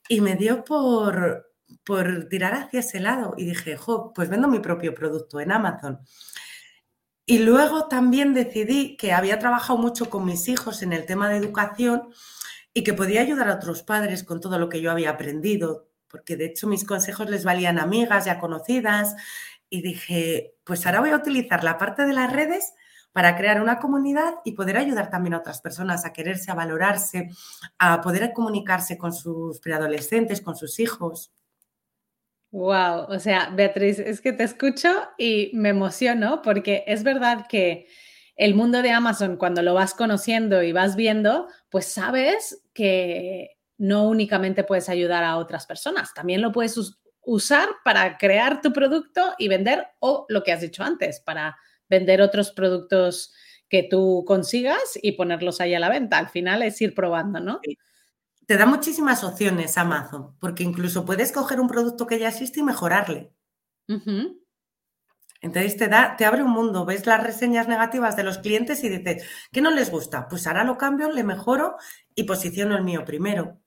Y 0.10 0.20
me 0.20 0.36
dio 0.36 0.65
por, 0.65 1.53
por 1.86 2.27
tirar 2.27 2.53
hacia 2.53 2.82
ese 2.82 3.00
lado 3.00 3.34
y 3.38 3.46
dije, 3.46 3.77
jo, 3.77 4.12
pues 4.13 4.27
vendo 4.30 4.50
mi 4.50 4.60
propio 4.60 4.94
producto 4.94 5.39
en 5.39 5.53
Amazon. 5.53 6.01
Y 7.25 7.39
luego 7.39 7.88
también 7.88 8.34
decidí 8.34 8.98
que 8.98 9.13
había 9.13 9.39
trabajado 9.39 9.80
mucho 9.80 10.10
con 10.10 10.25
mis 10.25 10.50
hijos 10.50 10.82
en 10.82 10.91
el 10.91 11.06
tema 11.06 11.30
de 11.30 11.38
educación 11.38 12.10
y 12.74 12.84
que 12.84 12.94
podía 12.94 13.22
ayudar 13.22 13.50
a 13.50 13.56
otros 13.56 13.84
padres 13.84 14.24
con 14.24 14.40
todo 14.40 14.58
lo 14.58 14.70
que 14.70 14.82
yo 14.82 14.92
había 14.92 15.12
aprendido, 15.12 15.90
porque 16.08 16.36
de 16.36 16.46
hecho 16.46 16.68
mis 16.68 16.86
consejos 16.86 17.30
les 17.30 17.44
valían 17.44 17.80
amigas 17.80 18.25
ya 18.25 18.40
conocidas 18.40 19.16
y 19.70 19.82
dije, 19.82 20.56
pues 20.63 20.86
ahora 20.86 21.00
voy 21.00 21.10
a 21.12 21.16
utilizar 21.16 21.63
la 21.63 21.78
parte 21.78 22.06
de 22.06 22.13
las 22.13 22.32
redes 22.32 22.74
para 23.13 23.36
crear 23.36 23.62
una 23.62 23.80
comunidad 23.80 24.36
y 24.46 24.54
poder 24.54 24.78
ayudar 24.78 25.10
también 25.10 25.34
a 25.34 25.40
otras 25.40 25.62
personas 25.62 26.06
a 26.06 26.13
quererse, 26.13 26.51
a 26.51 26.56
valorarse, 26.56 27.30
a 27.78 28.01
poder 28.01 28.32
comunicarse 28.34 28.98
con 28.98 29.13
sus 29.13 29.60
preadolescentes, 29.60 30.42
con 30.42 30.56
sus 30.56 30.80
hijos. 30.80 31.32
Wow, 32.51 33.06
o 33.08 33.20
sea, 33.20 33.50
Beatriz, 33.50 34.00
es 34.00 34.20
que 34.20 34.34
te 34.34 34.44
escucho 34.44 34.90
y 35.18 35.51
me 35.54 35.70
emociono 35.70 36.42
porque 36.42 36.84
es 36.86 37.04
verdad 37.04 37.48
que 37.48 37.88
el 38.36 38.56
mundo 38.56 38.82
de 38.82 38.92
Amazon, 38.92 39.38
cuando 39.38 39.62
lo 39.62 39.74
vas 39.74 39.94
conociendo 39.94 40.64
y 40.64 40.72
vas 40.72 40.96
viendo, 40.96 41.48
pues 41.70 41.86
sabes 41.86 42.64
que 42.74 43.58
no 43.78 44.08
únicamente 44.08 44.64
puedes 44.64 44.90
ayudar 44.90 45.24
a 45.24 45.38
otras 45.38 45.66
personas, 45.66 46.14
también 46.14 46.42
lo 46.42 46.52
puedes 46.52 46.80
usar 47.22 47.70
para 47.84 48.18
crear 48.18 48.62
tu 48.62 48.74
producto 48.74 49.34
y 49.38 49.48
vender 49.48 49.88
o 50.00 50.26
lo 50.30 50.44
que 50.44 50.52
has 50.52 50.62
dicho 50.62 50.84
antes, 50.84 51.20
para 51.20 51.58
vender 51.90 52.22
otros 52.22 52.52
productos 52.52 53.34
que 53.70 53.84
tú 53.84 54.24
consigas 54.28 55.00
y 55.02 55.14
ponerlos 55.14 55.62
ahí 55.62 55.74
a 55.74 55.80
la 55.80 55.90
venta. 55.90 56.18
Al 56.18 56.30
final 56.30 56.62
es 56.62 56.82
ir 56.82 56.94
probando, 56.94 57.40
¿no? 57.40 57.60
Te 58.46 58.58
da 58.58 58.66
muchísimas 58.66 59.24
opciones 59.24 59.78
Amazon, 59.78 60.36
porque 60.40 60.64
incluso 60.64 61.06
puedes 61.06 61.32
coger 61.32 61.60
un 61.60 61.68
producto 61.68 62.06
que 62.06 62.20
ya 62.20 62.30
existe 62.30 62.60
y 62.60 62.64
mejorarle. 62.64 63.34
Entonces 65.42 65.76
te 65.76 65.88
da, 65.88 66.16
te 66.18 66.26
abre 66.26 66.44
un 66.44 66.52
mundo, 66.52 66.86
ves 66.86 67.08
las 67.08 67.24
reseñas 67.24 67.68
negativas 67.68 68.16
de 68.16 68.24
los 68.24 68.38
clientes 68.38 68.84
y 68.84 68.90
dices, 68.90 69.26
¿qué 69.52 69.62
no 69.62 69.72
les 69.72 69.90
gusta? 69.90 70.28
Pues 70.28 70.46
ahora 70.46 70.64
lo 70.64 70.78
cambio, 70.78 71.12
le 71.12 71.24
mejoro 71.24 71.78
y 72.14 72.24
posiciono 72.24 72.76
el 72.76 72.84
mío 72.84 73.04
primero. 73.04 73.60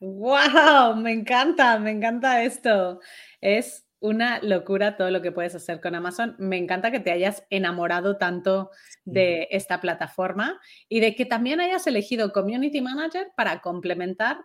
¡Wow! 0.00 0.96
Me 0.96 1.12
encanta, 1.12 1.78
me 1.78 1.90
encanta 1.90 2.42
esto. 2.42 3.00
Es 3.40 3.86
una 4.00 4.40
locura 4.42 4.96
todo 4.96 5.10
lo 5.10 5.20
que 5.20 5.32
puedes 5.32 5.54
hacer 5.54 5.80
con 5.80 5.94
Amazon. 5.94 6.36
Me 6.38 6.56
encanta 6.56 6.90
que 6.90 7.00
te 7.00 7.10
hayas 7.10 7.44
enamorado 7.50 8.16
tanto 8.16 8.70
de 9.04 9.48
esta 9.50 9.80
plataforma 9.80 10.60
y 10.88 11.00
de 11.00 11.14
que 11.14 11.26
también 11.26 11.60
hayas 11.60 11.86
elegido 11.86 12.32
Community 12.32 12.80
Manager 12.80 13.32
para 13.36 13.60
complementar 13.60 14.38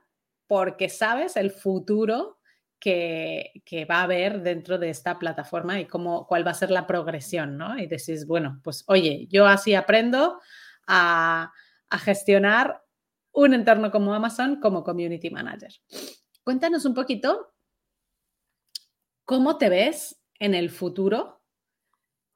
porque 0.48 0.90
sabes 0.90 1.38
el 1.38 1.52
futuro 1.52 2.40
que, 2.84 3.88
va 3.90 4.00
a 4.00 4.04
haber 4.04 4.42
dentro 4.42 4.78
de 4.78 4.90
esta 4.90 5.18
plataforma 5.18 5.80
y 5.80 5.86
cómo, 5.86 6.28
cuál 6.28 6.46
va 6.46 6.52
a 6.52 6.56
ser 6.56 6.70
la 6.70 6.86
progresión, 6.86 7.58
¿no? 7.58 7.78
Y 7.80 7.88
decís, 7.88 8.28
bueno, 8.28 8.60
pues 8.62 8.84
oye, 8.88 9.26
yo 9.30 9.48
así 9.48 9.74
aprendo 9.74 10.40
a, 10.86 11.52
gestionar 12.04 12.84
un 13.32 13.54
entorno 13.54 13.92
como 13.92 14.16
Amazon 14.16 14.60
como 14.60 14.84
Community 14.84 15.30
Manager. 15.30 15.72
Cuéntanos 16.44 16.86
un 16.86 16.96
poquito 16.96 17.54
cómo 19.26 19.60
te 19.60 19.70
ves 19.70 20.20
en 20.40 20.56
el 20.56 20.72
futuro. 20.72 21.44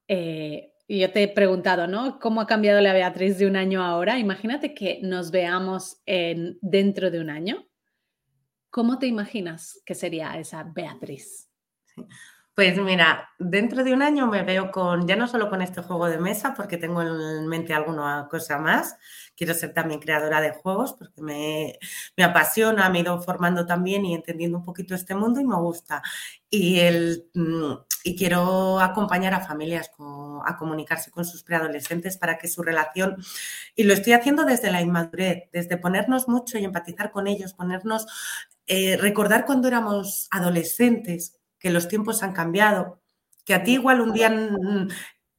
Eh, 0.07 0.75
yo 0.87 1.11
te 1.11 1.23
he 1.23 1.27
preguntado, 1.27 1.87
¿no? 1.87 2.19
¿Cómo 2.19 2.39
ha 2.39 2.45
cambiado 2.45 2.79
la 2.81 2.93
Beatriz 2.93 3.39
de 3.39 3.47
un 3.47 3.55
año 3.55 3.81
a 3.81 3.87
ahora? 3.87 4.19
Imagínate 4.19 4.75
que 4.75 4.99
nos 5.01 5.31
veamos 5.31 6.03
en, 6.05 6.59
dentro 6.61 7.09
de 7.09 7.19
un 7.19 7.31
año. 7.31 7.67
¿Cómo 8.69 8.99
te 8.99 9.07
imaginas 9.07 9.81
que 9.85 9.95
sería 9.95 10.37
esa 10.37 10.63
Beatriz? 10.63 11.49
Pues 12.57 12.75
mira, 12.79 13.29
dentro 13.37 13.83
de 13.83 13.93
un 13.93 14.01
año 14.01 14.25
me 14.25 14.41
veo 14.41 14.71
con, 14.71 15.07
ya 15.07 15.15
no 15.15 15.27
solo 15.27 15.47
con 15.47 15.61
este 15.61 15.83
juego 15.83 16.09
de 16.09 16.17
mesa, 16.17 16.55
porque 16.55 16.77
tengo 16.77 17.03
en 17.03 17.47
mente 17.47 17.71
alguna 17.71 18.27
cosa 18.31 18.57
más, 18.57 18.97
quiero 19.35 19.53
ser 19.53 19.75
también 19.75 19.99
creadora 19.99 20.41
de 20.41 20.53
juegos, 20.53 20.93
porque 20.93 21.21
me, 21.21 21.77
apasiona, 22.23 22.89
me 22.89 22.97
he 22.97 23.01
ido 23.03 23.21
formando 23.21 23.67
también 23.67 24.05
y 24.05 24.15
entendiendo 24.15 24.57
un 24.57 24.63
poquito 24.63 24.95
este 24.95 25.13
mundo 25.13 25.39
y 25.39 25.45
me 25.45 25.55
gusta. 25.57 26.01
Y, 26.49 26.79
el, 26.79 27.29
mm, 27.35 27.73
y 28.03 28.15
quiero 28.15 28.79
acompañar 28.79 29.35
a 29.35 29.45
familias 29.45 29.91
a 30.43 30.57
comunicarse 30.57 31.11
con 31.11 31.25
sus 31.25 31.43
preadolescentes 31.43 32.17
para 32.17 32.39
que 32.39 32.47
su 32.47 32.63
relación, 32.63 33.17
y 33.75 33.83
lo 33.83 33.93
estoy 33.93 34.13
haciendo 34.13 34.45
desde 34.45 34.71
la 34.71 34.81
inmadurez, 34.81 35.43
desde 35.53 35.77
ponernos 35.77 36.27
mucho 36.27 36.57
y 36.57 36.65
empatizar 36.65 37.11
con 37.11 37.27
ellos, 37.27 37.53
ponernos, 37.53 38.07
eh, 38.67 38.97
recordar 38.97 39.45
cuando 39.45 39.67
éramos 39.67 40.27
adolescentes 40.31 41.39
que 41.57 41.69
los 41.69 41.87
tiempos 41.87 42.21
han 42.23 42.33
cambiado, 42.33 43.01
que 43.45 43.53
a 43.53 43.63
ti 43.63 43.73
igual 43.73 44.01
un 44.01 44.13
día 44.13 44.29
mm, 44.29 44.89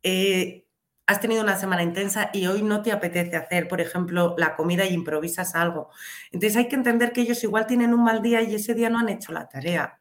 eh, 0.03 0.67
has 1.07 1.21
tenido 1.21 1.43
una 1.43 1.57
semana 1.57 1.83
intensa 1.83 2.31
y 2.33 2.47
hoy 2.47 2.63
no 2.63 2.83
te 2.83 2.93
apetece 2.93 3.37
hacer, 3.37 3.69
por 3.69 3.81
ejemplo, 3.81 4.35
la 4.37 4.57
comida 4.57 4.85
y 4.85 4.95
improvisas 4.95 5.55
algo. 5.55 5.91
Entonces 6.33 6.57
hay 6.57 6.69
que 6.69 6.77
entender 6.77 7.13
que 7.13 7.23
ellos 7.23 7.43
igual 7.45 7.67
tienen 7.67 7.95
un 7.95 8.05
mal 8.05 8.23
día 8.23 8.43
y 8.43 8.55
ese 8.55 8.75
día 8.75 8.91
no 8.91 8.99
han 8.99 9.09
hecho 9.09 9.33
la 9.33 9.49
tarea. 9.49 10.01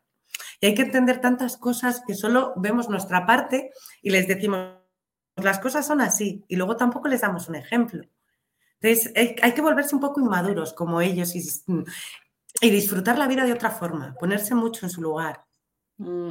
Y 0.60 0.68
hay 0.68 0.74
que 0.74 0.82
entender 0.82 1.22
tantas 1.22 1.58
cosas 1.58 2.02
que 2.06 2.14
solo 2.14 2.54
vemos 2.58 2.90
nuestra 2.90 3.26
parte 3.26 3.72
y 4.02 4.10
les 4.10 4.28
decimos, 4.28 4.78
las 5.36 5.60
cosas 5.60 5.86
son 5.86 6.02
así, 6.02 6.44
y 6.48 6.56
luego 6.56 6.76
tampoco 6.78 7.08
les 7.08 7.22
damos 7.22 7.48
un 7.48 7.56
ejemplo. 7.56 8.04
Entonces 8.80 9.14
hay, 9.42 9.54
que 9.54 9.62
volverse 9.62 9.96
un 9.96 10.02
poco 10.02 10.20
inmaduros 10.20 10.74
como 10.74 11.02
ellos 11.02 11.36
y, 11.36 11.42
y 12.62 12.70
disfrutar 12.70 13.18
la 13.18 13.28
vida 13.28 13.46
de 13.46 13.54
otra 13.54 13.72
forma, 13.72 14.16
ponerse 14.20 14.56
mucho 14.56 14.86
en 14.86 14.90
su 14.90 15.02
lugar. 15.02 15.44
Mm, 15.98 16.30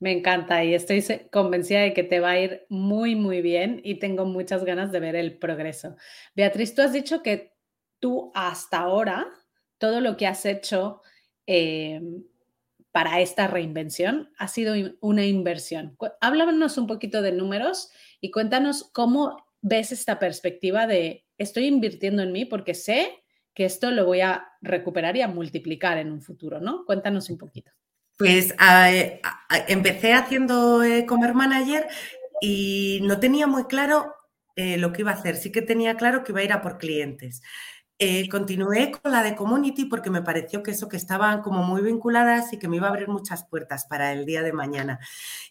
me 0.00 0.12
encanta 0.12 0.64
y 0.64 0.74
estoy 0.74 1.04
convencida 1.30 1.80
de 1.80 1.92
que 1.92 2.02
te 2.02 2.20
va 2.20 2.30
a 2.30 2.40
ir 2.40 2.66
muy, 2.68 3.14
muy 3.14 3.42
bien 3.42 3.80
y 3.84 3.96
tengo 3.96 4.24
muchas 4.24 4.64
ganas 4.64 4.92
de 4.92 5.00
ver 5.00 5.14
el 5.14 5.38
progreso. 5.38 5.96
Beatriz, 6.34 6.74
tú 6.74 6.82
has 6.82 6.92
dicho 6.92 7.22
que 7.22 7.54
tú 7.98 8.32
hasta 8.34 8.78
ahora, 8.78 9.28
todo 9.78 10.00
lo 10.00 10.16
que 10.16 10.26
has 10.26 10.46
hecho 10.46 11.02
em, 11.46 12.24
para 12.92 13.20
esta 13.20 13.46
reinvención 13.46 14.32
ha 14.38 14.48
sido 14.48 14.74
una 15.00 15.24
inversión. 15.24 15.96
Háblanos 16.20 16.78
un 16.78 16.86
poquito 16.86 17.22
de 17.22 17.32
números 17.32 17.90
y 18.20 18.30
cuéntanos 18.30 18.90
cómo 18.92 19.44
ves 19.60 19.92
esta 19.92 20.18
perspectiva 20.18 20.86
de 20.86 21.26
estoy 21.38 21.66
invirtiendo 21.66 22.22
en 22.22 22.32
mí 22.32 22.46
porque 22.46 22.74
sé 22.74 23.19
que 23.54 23.64
esto 23.64 23.90
lo 23.90 24.06
voy 24.06 24.20
a 24.20 24.48
recuperar 24.60 25.16
y 25.16 25.22
a 25.22 25.28
multiplicar 25.28 25.98
en 25.98 26.12
un 26.12 26.20
futuro, 26.20 26.60
¿no? 26.60 26.84
Cuéntanos 26.84 27.30
un 27.30 27.38
poquito. 27.38 27.70
Pues 28.16 28.54
empecé 29.66 30.12
haciendo 30.12 30.82
eh, 30.82 31.06
Comer 31.06 31.34
Manager 31.34 31.86
y 32.40 33.00
no 33.02 33.18
tenía 33.18 33.46
muy 33.46 33.64
claro 33.64 34.14
eh, 34.56 34.76
lo 34.76 34.92
que 34.92 35.02
iba 35.02 35.10
a 35.10 35.14
hacer. 35.14 35.36
Sí 35.36 35.50
que 35.50 35.62
tenía 35.62 35.96
claro 35.96 36.22
que 36.22 36.32
iba 36.32 36.40
a 36.40 36.44
ir 36.44 36.52
a 36.52 36.60
por 36.60 36.76
clientes. 36.76 37.42
Eh, 37.98 38.28
continué 38.28 38.90
con 38.90 39.12
la 39.12 39.22
de 39.22 39.36
Community 39.36 39.84
porque 39.84 40.10
me 40.10 40.22
pareció 40.22 40.62
que 40.62 40.70
eso 40.70 40.88
que 40.88 40.96
estaban 40.96 41.42
como 41.42 41.62
muy 41.62 41.82
vinculadas 41.82 42.52
y 42.52 42.58
que 42.58 42.68
me 42.68 42.76
iba 42.76 42.86
a 42.86 42.90
abrir 42.90 43.08
muchas 43.08 43.44
puertas 43.44 43.86
para 43.86 44.12
el 44.12 44.24
día 44.24 44.42
de 44.42 44.52
mañana. 44.52 44.98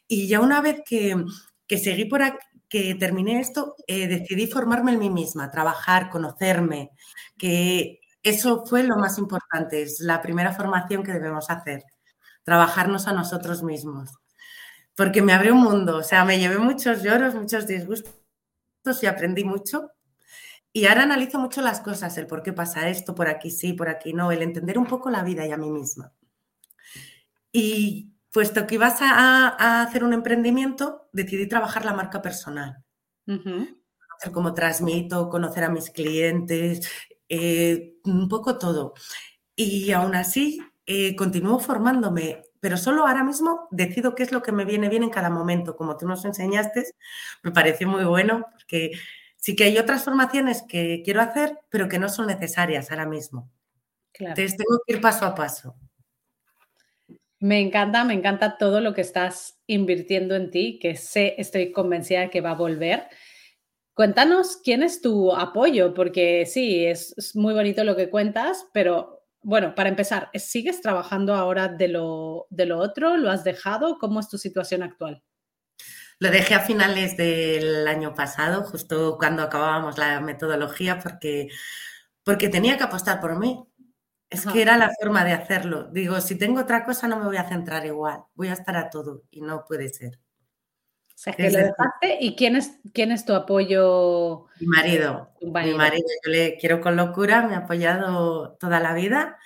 Y 0.08 0.28
ya 0.28 0.40
una 0.40 0.62
vez 0.62 0.82
que, 0.86 1.16
que 1.68 1.78
seguí 1.78 2.06
por 2.06 2.24
aquí, 2.24 2.46
que 2.70 2.96
terminé 2.96 3.40
esto, 3.40 3.76
decidí 3.88 4.48
formarme 4.48 4.94
en 4.94 5.00
mí 5.00 5.10
misma, 5.10 5.52
trabajar, 5.52 6.10
conocerme, 6.10 6.92
que 7.38 8.00
eso 8.22 8.66
fue 8.66 8.84
lo 8.84 8.98
más 8.98 9.18
importante, 9.18 9.82
es 9.82 10.00
la 10.00 10.22
primera 10.22 10.54
formación 10.54 11.04
que 11.04 11.14
debemos 11.14 11.50
hacer 11.50 11.84
trabajarnos 12.44 13.08
a 13.08 13.14
nosotros 13.14 13.64
mismos. 13.64 14.12
Porque 14.96 15.22
me 15.22 15.34
abrió 15.34 15.54
un 15.54 15.62
mundo, 15.62 15.98
o 15.98 16.04
sea, 16.04 16.26
me 16.26 16.40
llevé 16.40 16.58
muchos 16.58 17.04
lloros, 17.04 17.36
muchos 17.36 17.68
disgustos 17.68 18.14
y 19.02 19.06
aprendí 19.06 19.44
mucho. 19.44 19.92
Y 20.74 20.88
ahora 20.88 21.04
analizo 21.04 21.40
mucho 21.40 21.62
las 21.62 21.80
cosas, 21.80 22.18
el 22.18 22.28
por 22.28 22.44
qué 22.44 22.52
pasa 22.52 22.90
esto, 22.90 23.16
por 23.16 23.30
aquí 23.30 23.52
sí, 23.52 23.74
por 23.74 23.88
aquí 23.88 24.14
no, 24.14 24.32
el 24.32 24.42
entender 24.42 24.78
un 24.78 24.88
poco 24.88 25.10
la 25.10 25.24
vida 25.24 25.46
y 25.46 25.52
a 25.52 25.58
mí 25.58 25.70
misma. 25.70 26.12
Y 27.52 28.09
puesto 28.32 28.68
que 28.68 28.76
ibas 28.76 29.02
a, 29.02 29.82
hacer 29.82 30.04
un 30.04 30.14
emprendimiento, 30.14 31.10
decidí 31.12 31.48
trabajar 31.48 31.86
la 31.86 31.94
marca 31.94 32.22
personal. 32.22 32.84
Conocer 33.26 34.32
cómo 34.34 34.54
transmito, 34.54 35.30
conocer 35.30 35.64
a 35.64 35.70
mis 35.70 35.90
clientes, 35.90 36.88
eh, 37.28 37.96
un 38.04 38.28
poco 38.28 38.58
todo. 38.58 38.94
Y 39.56 39.92
aún 39.92 40.16
así, 40.16 40.62
eh, 40.86 41.16
continúo 41.16 41.60
formándome, 41.60 42.44
pero 42.60 42.78
solo 42.78 43.06
ahora 43.06 43.24
mismo 43.24 43.68
decido 43.72 44.16
qué 44.16 44.24
es 44.24 44.32
lo 44.32 44.42
que 44.42 44.52
me 44.52 44.66
viene 44.66 44.90
bien 44.90 45.04
en 45.04 45.10
cada 45.10 45.30
momento. 45.30 45.76
Como 45.76 45.98
tú 45.98 46.08
nos 46.08 46.26
enseñaste, 46.26 46.86
me 47.44 47.52
pareció 47.52 47.88
muy 47.88 48.04
bueno 48.06 48.46
porque 48.52 48.92
sí 49.36 49.56
que 49.56 49.66
hay 49.66 49.78
otras 49.78 50.04
formaciones 50.04 50.64
que 50.68 51.02
quiero 51.04 51.22
hacer, 51.22 51.60
pero 51.70 51.88
que 51.88 52.00
no 52.00 52.10
son 52.10 52.28
necesarias 52.28 52.92
ahora 52.92 53.06
mismo. 53.06 53.52
Entonces 54.14 54.58
tengo 54.58 54.82
que 54.86 54.94
ir 54.96 55.02
paso 55.02 55.26
a 55.26 55.36
paso. 55.36 55.76
Me 57.40 57.62
encanta, 57.62 58.04
me 58.04 58.14
encanta 58.14 58.58
todo 58.58 58.82
lo 58.82 58.94
que 58.94 59.02
estás 59.02 59.60
invirtiendo 59.66 60.36
en 60.36 60.52
ti, 60.52 60.78
que 60.80 60.96
sé, 60.96 61.36
estoy 61.38 61.72
convencida 61.72 62.22
de 62.22 62.30
que 62.30 62.42
va 62.42 62.52
a 62.52 62.56
volver. 62.56 63.08
Cuéntanos 63.94 64.58
quién 64.64 64.84
es 64.84 65.02
tu 65.02 65.34
apoyo, 65.34 65.94
porque 65.94 66.46
sí, 66.46 66.86
es 66.86 67.36
muy 67.36 67.54
bonito 67.54 67.84
lo 67.84 67.96
que 67.96 68.10
cuentas, 68.10 68.68
pero 68.74 69.26
bueno, 69.42 69.74
para 69.74 69.90
empezar, 69.90 70.30
¿sigues 70.34 70.82
trabajando 70.82 71.34
ahora 71.34 71.70
de 71.70 71.88
lo, 71.88 72.48
de 72.50 72.66
lo 72.66 72.78
otro? 72.78 73.16
¿Lo 73.16 73.30
has 73.30 73.44
dejado? 73.44 73.98
¿Cómo 73.98 74.20
es 74.20 74.28
tu 74.28 74.38
situación 74.38 74.84
actual? 74.84 75.24
Lo 76.20 76.30
dejé 76.30 76.56
a 76.56 76.60
finales 76.60 77.16
del 77.16 77.88
año 77.88 78.14
pasado, 78.14 78.64
justo 78.64 79.18
cuando 79.18 79.44
acabábamos 79.44 79.98
la 79.98 80.20
metodología, 80.20 81.00
porque, 81.00 81.48
porque 82.24 82.50
tenía 82.50 82.78
que 82.78 82.84
apostar 82.84 83.22
por 83.22 83.40
mí. 83.40 83.66
Es 84.30 84.46
que 84.46 84.62
era 84.62 84.78
la 84.78 84.92
forma 85.00 85.26
de 85.26 85.34
hacerlo. 85.34 85.86
Digo, 85.92 86.22
si 86.22 86.36
tengo 86.36 86.62
otra 86.62 86.86
cosa 86.86 87.08
no 87.08 87.18
me 87.18 87.26
voy 87.26 87.38
a 87.38 87.50
centrar 87.50 87.86
igual, 87.86 88.24
voy 88.36 88.50
a 88.50 88.54
estar 88.54 88.78
a 88.78 88.90
todo 88.90 89.24
y 89.32 89.42
no 89.42 89.66
puede 89.66 89.90
ser. 89.90 90.20
O 91.08 91.22
sea, 91.22 91.34
que 91.34 91.50
lo 91.50 91.58
dejaste. 91.58 92.18
¿Y 92.22 92.36
quién 92.36 92.56
es, 92.56 92.78
quién 92.94 93.12
es 93.12 93.26
tu 93.26 93.34
apoyo? 93.34 94.46
Mi 94.60 94.68
marido. 94.68 95.32
Mi 95.42 95.74
marido, 95.74 96.06
yo 96.24 96.32
le 96.32 96.58
quiero 96.58 96.80
con 96.80 96.96
locura, 96.96 97.42
me 97.48 97.56
ha 97.56 97.60
apoyado 97.60 98.54
toda 98.60 98.80
la 98.80 98.94
vida. 98.94 99.38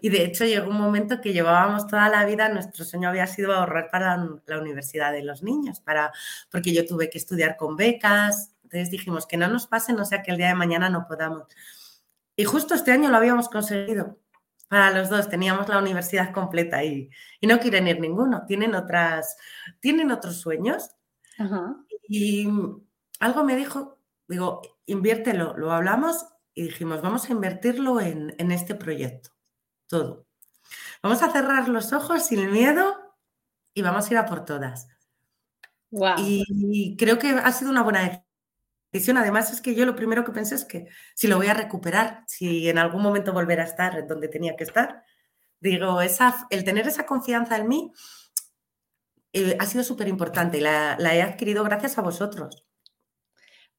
Y 0.00 0.08
de 0.08 0.24
hecho 0.24 0.46
llegó 0.46 0.70
un 0.70 0.78
momento 0.78 1.20
que 1.20 1.34
llevábamos 1.34 1.86
toda 1.86 2.08
la 2.08 2.24
vida, 2.24 2.48
nuestro 2.48 2.84
sueño 2.84 3.10
había 3.10 3.26
sido 3.26 3.52
ahorrar 3.52 3.90
para 3.90 4.16
la 4.46 4.58
universidad 4.58 5.12
de 5.12 5.22
los 5.22 5.42
niños, 5.42 5.80
para, 5.80 6.12
porque 6.50 6.72
yo 6.72 6.86
tuve 6.86 7.10
que 7.10 7.18
estudiar 7.18 7.56
con 7.56 7.76
becas. 7.76 8.54
Entonces 8.62 8.90
dijimos 8.90 9.26
que 9.26 9.36
no 9.36 9.48
nos 9.48 9.66
pase, 9.66 9.92
no 9.92 10.06
sea 10.06 10.22
que 10.22 10.30
el 10.30 10.38
día 10.38 10.48
de 10.48 10.54
mañana 10.54 10.88
no 10.88 11.06
podamos. 11.06 11.46
Y 12.36 12.44
justo 12.44 12.74
este 12.74 12.92
año 12.92 13.10
lo 13.10 13.18
habíamos 13.18 13.50
conseguido 13.50 14.16
para 14.70 14.90
los 14.92 15.10
dos. 15.10 15.28
Teníamos 15.28 15.68
la 15.68 15.78
universidad 15.78 16.32
completa 16.32 16.82
y, 16.82 17.10
y 17.40 17.46
no 17.46 17.60
quieren 17.60 17.88
ir 17.88 18.00
ninguno. 18.00 18.46
Tienen, 18.46 18.74
otras, 18.74 19.36
tienen 19.80 20.10
otros 20.10 20.36
sueños. 20.36 20.92
Y 22.08 22.48
algo 23.18 23.44
me 23.44 23.56
dijo, 23.56 23.98
digo, 24.28 24.62
inviértelo, 24.86 25.56
lo 25.56 25.72
hablamos 25.72 26.26
y 26.54 26.62
dijimos, 26.62 27.02
vamos 27.02 27.28
a 27.28 27.32
invertirlo 27.32 28.00
en, 28.00 28.34
en 28.38 28.52
este 28.52 28.74
proyecto 28.74 29.30
todo. 29.90 30.26
Vamos 31.02 31.22
a 31.22 31.30
cerrar 31.30 31.68
los 31.68 31.92
ojos 31.92 32.24
sin 32.26 32.50
miedo 32.50 32.96
y 33.74 33.82
vamos 33.82 34.08
a 34.08 34.12
ir 34.12 34.18
a 34.18 34.26
por 34.26 34.44
todas. 34.44 34.88
Y, 36.18 36.96
creo 36.96 37.18
que 37.18 37.30
ha 37.30 37.52
sido 37.52 37.70
una 37.70 37.82
buena 37.82 38.24
Además, 38.92 39.52
es 39.52 39.60
que 39.60 39.74
yo 39.74 39.86
lo 39.86 39.94
primero 39.94 40.24
que 40.24 40.32
pensé 40.32 40.54
es 40.54 40.64
que 40.64 40.88
si 41.14 41.28
lo 41.28 41.36
voy 41.36 41.46
a 41.46 41.54
recuperar, 41.54 42.24
si 42.26 42.68
en 42.68 42.78
algún 42.78 43.02
momento 43.02 43.32
volver 43.32 43.60
a 43.60 43.64
estar 43.64 44.06
donde 44.06 44.28
tenía 44.28 44.56
que 44.56 44.64
estar, 44.64 45.04
digo, 45.60 46.00
esa, 46.00 46.46
el 46.50 46.64
tener 46.64 46.88
esa 46.88 47.06
confianza 47.06 47.56
en 47.56 47.68
mí 47.68 47.92
eh, 49.32 49.56
ha 49.60 49.66
sido 49.66 49.84
súper 49.84 50.08
importante 50.08 50.58
y 50.58 50.60
la 50.60 50.96
he 51.14 51.22
adquirido 51.22 51.62
gracias 51.62 51.98
a 51.98 52.02
vosotros. 52.02 52.64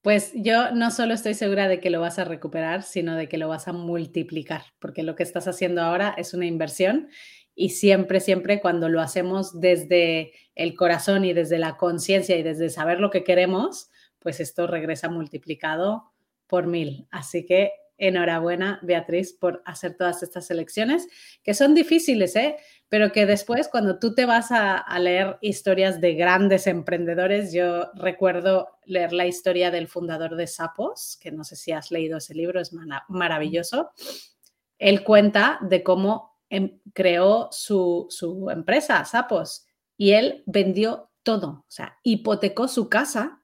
Pues 0.01 0.31
yo 0.33 0.71
no 0.71 0.89
solo 0.89 1.13
estoy 1.13 1.35
segura 1.35 1.67
de 1.67 1.79
que 1.79 1.91
lo 1.91 2.01
vas 2.01 2.17
a 2.17 2.23
recuperar, 2.23 2.81
sino 2.81 3.15
de 3.15 3.29
que 3.29 3.37
lo 3.37 3.47
vas 3.47 3.67
a 3.67 3.73
multiplicar, 3.73 4.63
porque 4.79 5.03
lo 5.03 5.15
que 5.15 5.21
estás 5.21 5.47
haciendo 5.47 5.83
ahora 5.83 6.15
es 6.17 6.33
una 6.33 6.47
inversión 6.47 7.09
y 7.53 7.69
siempre, 7.69 8.19
siempre 8.19 8.61
cuando 8.61 8.89
lo 8.89 8.99
hacemos 8.99 9.59
desde 9.59 10.31
el 10.55 10.73
corazón 10.75 11.23
y 11.23 11.33
desde 11.33 11.59
la 11.59 11.77
conciencia 11.77 12.35
y 12.35 12.41
desde 12.41 12.69
saber 12.69 12.99
lo 12.99 13.11
que 13.11 13.23
queremos, 13.23 13.90
pues 14.21 14.39
esto 14.39 14.67
regresa 14.67 15.09
multiplicado 15.09 16.11
por 16.47 16.67
mil. 16.67 17.07
Así 17.11 17.45
que 17.45 17.71
enhorabuena, 17.97 18.79
Beatriz, 18.81 19.31
por 19.33 19.61
hacer 19.65 19.95
todas 19.95 20.23
estas 20.23 20.49
elecciones, 20.49 21.07
que 21.43 21.53
son 21.53 21.75
difíciles, 21.75 22.35
¿eh? 22.35 22.57
pero 22.89 23.11
que 23.11 23.27
después, 23.27 23.67
cuando 23.67 23.99
tú 23.99 24.15
te 24.15 24.25
vas 24.25 24.51
a, 24.51 24.83
leer 24.99 25.37
historias 25.41 26.01
de 26.01 26.15
grandes 26.15 26.65
emprendedores, 26.65 27.53
yo 27.53 27.91
recuerdo 27.93 28.79
leer 28.85 29.13
la 29.13 29.27
historia 29.27 29.69
del 29.69 29.87
fundador 29.87 30.35
de 30.35 30.47
Sapos, 30.47 31.17
que 31.21 31.31
no 31.31 31.43
sé 31.43 31.55
si 31.55 31.71
has 31.71 31.91
leído 31.91 32.17
ese 32.17 32.33
libro, 32.33 32.59
es 32.59 32.71
maravilloso. 33.07 33.91
Él 34.79 35.03
cuenta 35.03 35.59
de 35.61 35.83
cómo 35.83 36.39
em, 36.49 36.79
creó 36.93 37.49
su, 37.51 38.07
su 38.09 38.49
empresa, 38.49 39.05
Sapos, 39.05 39.67
y 39.95 40.13
él 40.13 40.43
vendió 40.47 41.11
todo, 41.21 41.49
o 41.49 41.65
sea, 41.67 41.99
hipotecó 42.01 42.67
su 42.67 42.89
casa 42.89 43.40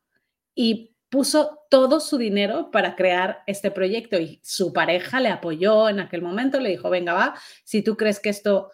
y 0.60 0.96
puso 1.10 1.60
todo 1.70 2.00
su 2.00 2.17
dinero 2.17 2.72
para 2.72 2.96
crear 2.96 3.43
este 3.46 3.70
proyecto 3.70 4.20
y 4.20 4.41
su 4.43 4.74
pareja 4.74 5.20
le 5.20 5.30
apoyó 5.30 5.88
en 5.88 6.00
aquel 6.00 6.24
momento, 6.24 6.60
le 6.60 6.72
dijo, 6.72 6.89
venga, 6.89 7.13
va, 7.13 7.36
si 7.63 7.84
tú 7.84 7.96
crees 7.96 8.20
que 8.20 8.30
esto 8.30 8.72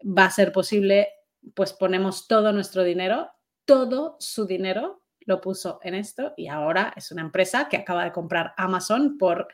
va 0.00 0.26
a 0.26 0.30
ser 0.30 0.52
posible, 0.52 1.08
pues 1.54 1.72
ponemos 1.72 2.28
todo 2.28 2.52
nuestro 2.52 2.84
dinero, 2.84 3.32
todo 3.64 4.16
su 4.20 4.46
dinero 4.46 5.02
lo 5.26 5.40
puso 5.40 5.80
en 5.82 5.96
esto 5.96 6.34
y 6.36 6.46
ahora 6.46 6.92
es 6.96 7.10
una 7.10 7.22
empresa 7.22 7.68
que 7.68 7.78
acaba 7.78 8.04
de 8.04 8.12
comprar 8.12 8.54
Amazon 8.56 9.18
por 9.18 9.48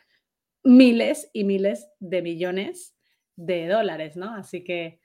miles 0.62 1.30
y 1.32 1.44
miles 1.44 1.88
de 1.98 2.20
millones 2.20 2.94
de 3.36 3.68
dólares, 3.68 4.16
¿no? 4.16 4.34
Así 4.34 4.62
que 4.64 4.99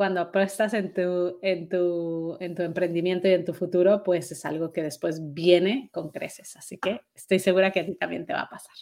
cuando 0.00 0.22
apuestas 0.22 0.72
en 0.72 0.94
tu, 0.94 1.38
en, 1.42 1.68
tu, 1.68 2.38
en 2.40 2.54
tu 2.54 2.62
emprendimiento 2.62 3.28
y 3.28 3.32
en 3.32 3.44
tu 3.44 3.52
futuro, 3.52 4.02
pues 4.02 4.32
es 4.32 4.46
algo 4.46 4.72
que 4.72 4.82
después 4.82 5.34
viene 5.34 5.90
con 5.92 6.08
creces. 6.08 6.56
Así 6.56 6.78
que 6.78 7.02
estoy 7.14 7.38
segura 7.38 7.70
que 7.70 7.80
a 7.80 7.84
ti 7.84 7.96
también 7.96 8.24
te 8.24 8.32
va 8.32 8.40
a 8.40 8.48
pasar. 8.48 8.74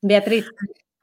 Beatriz, 0.00 0.46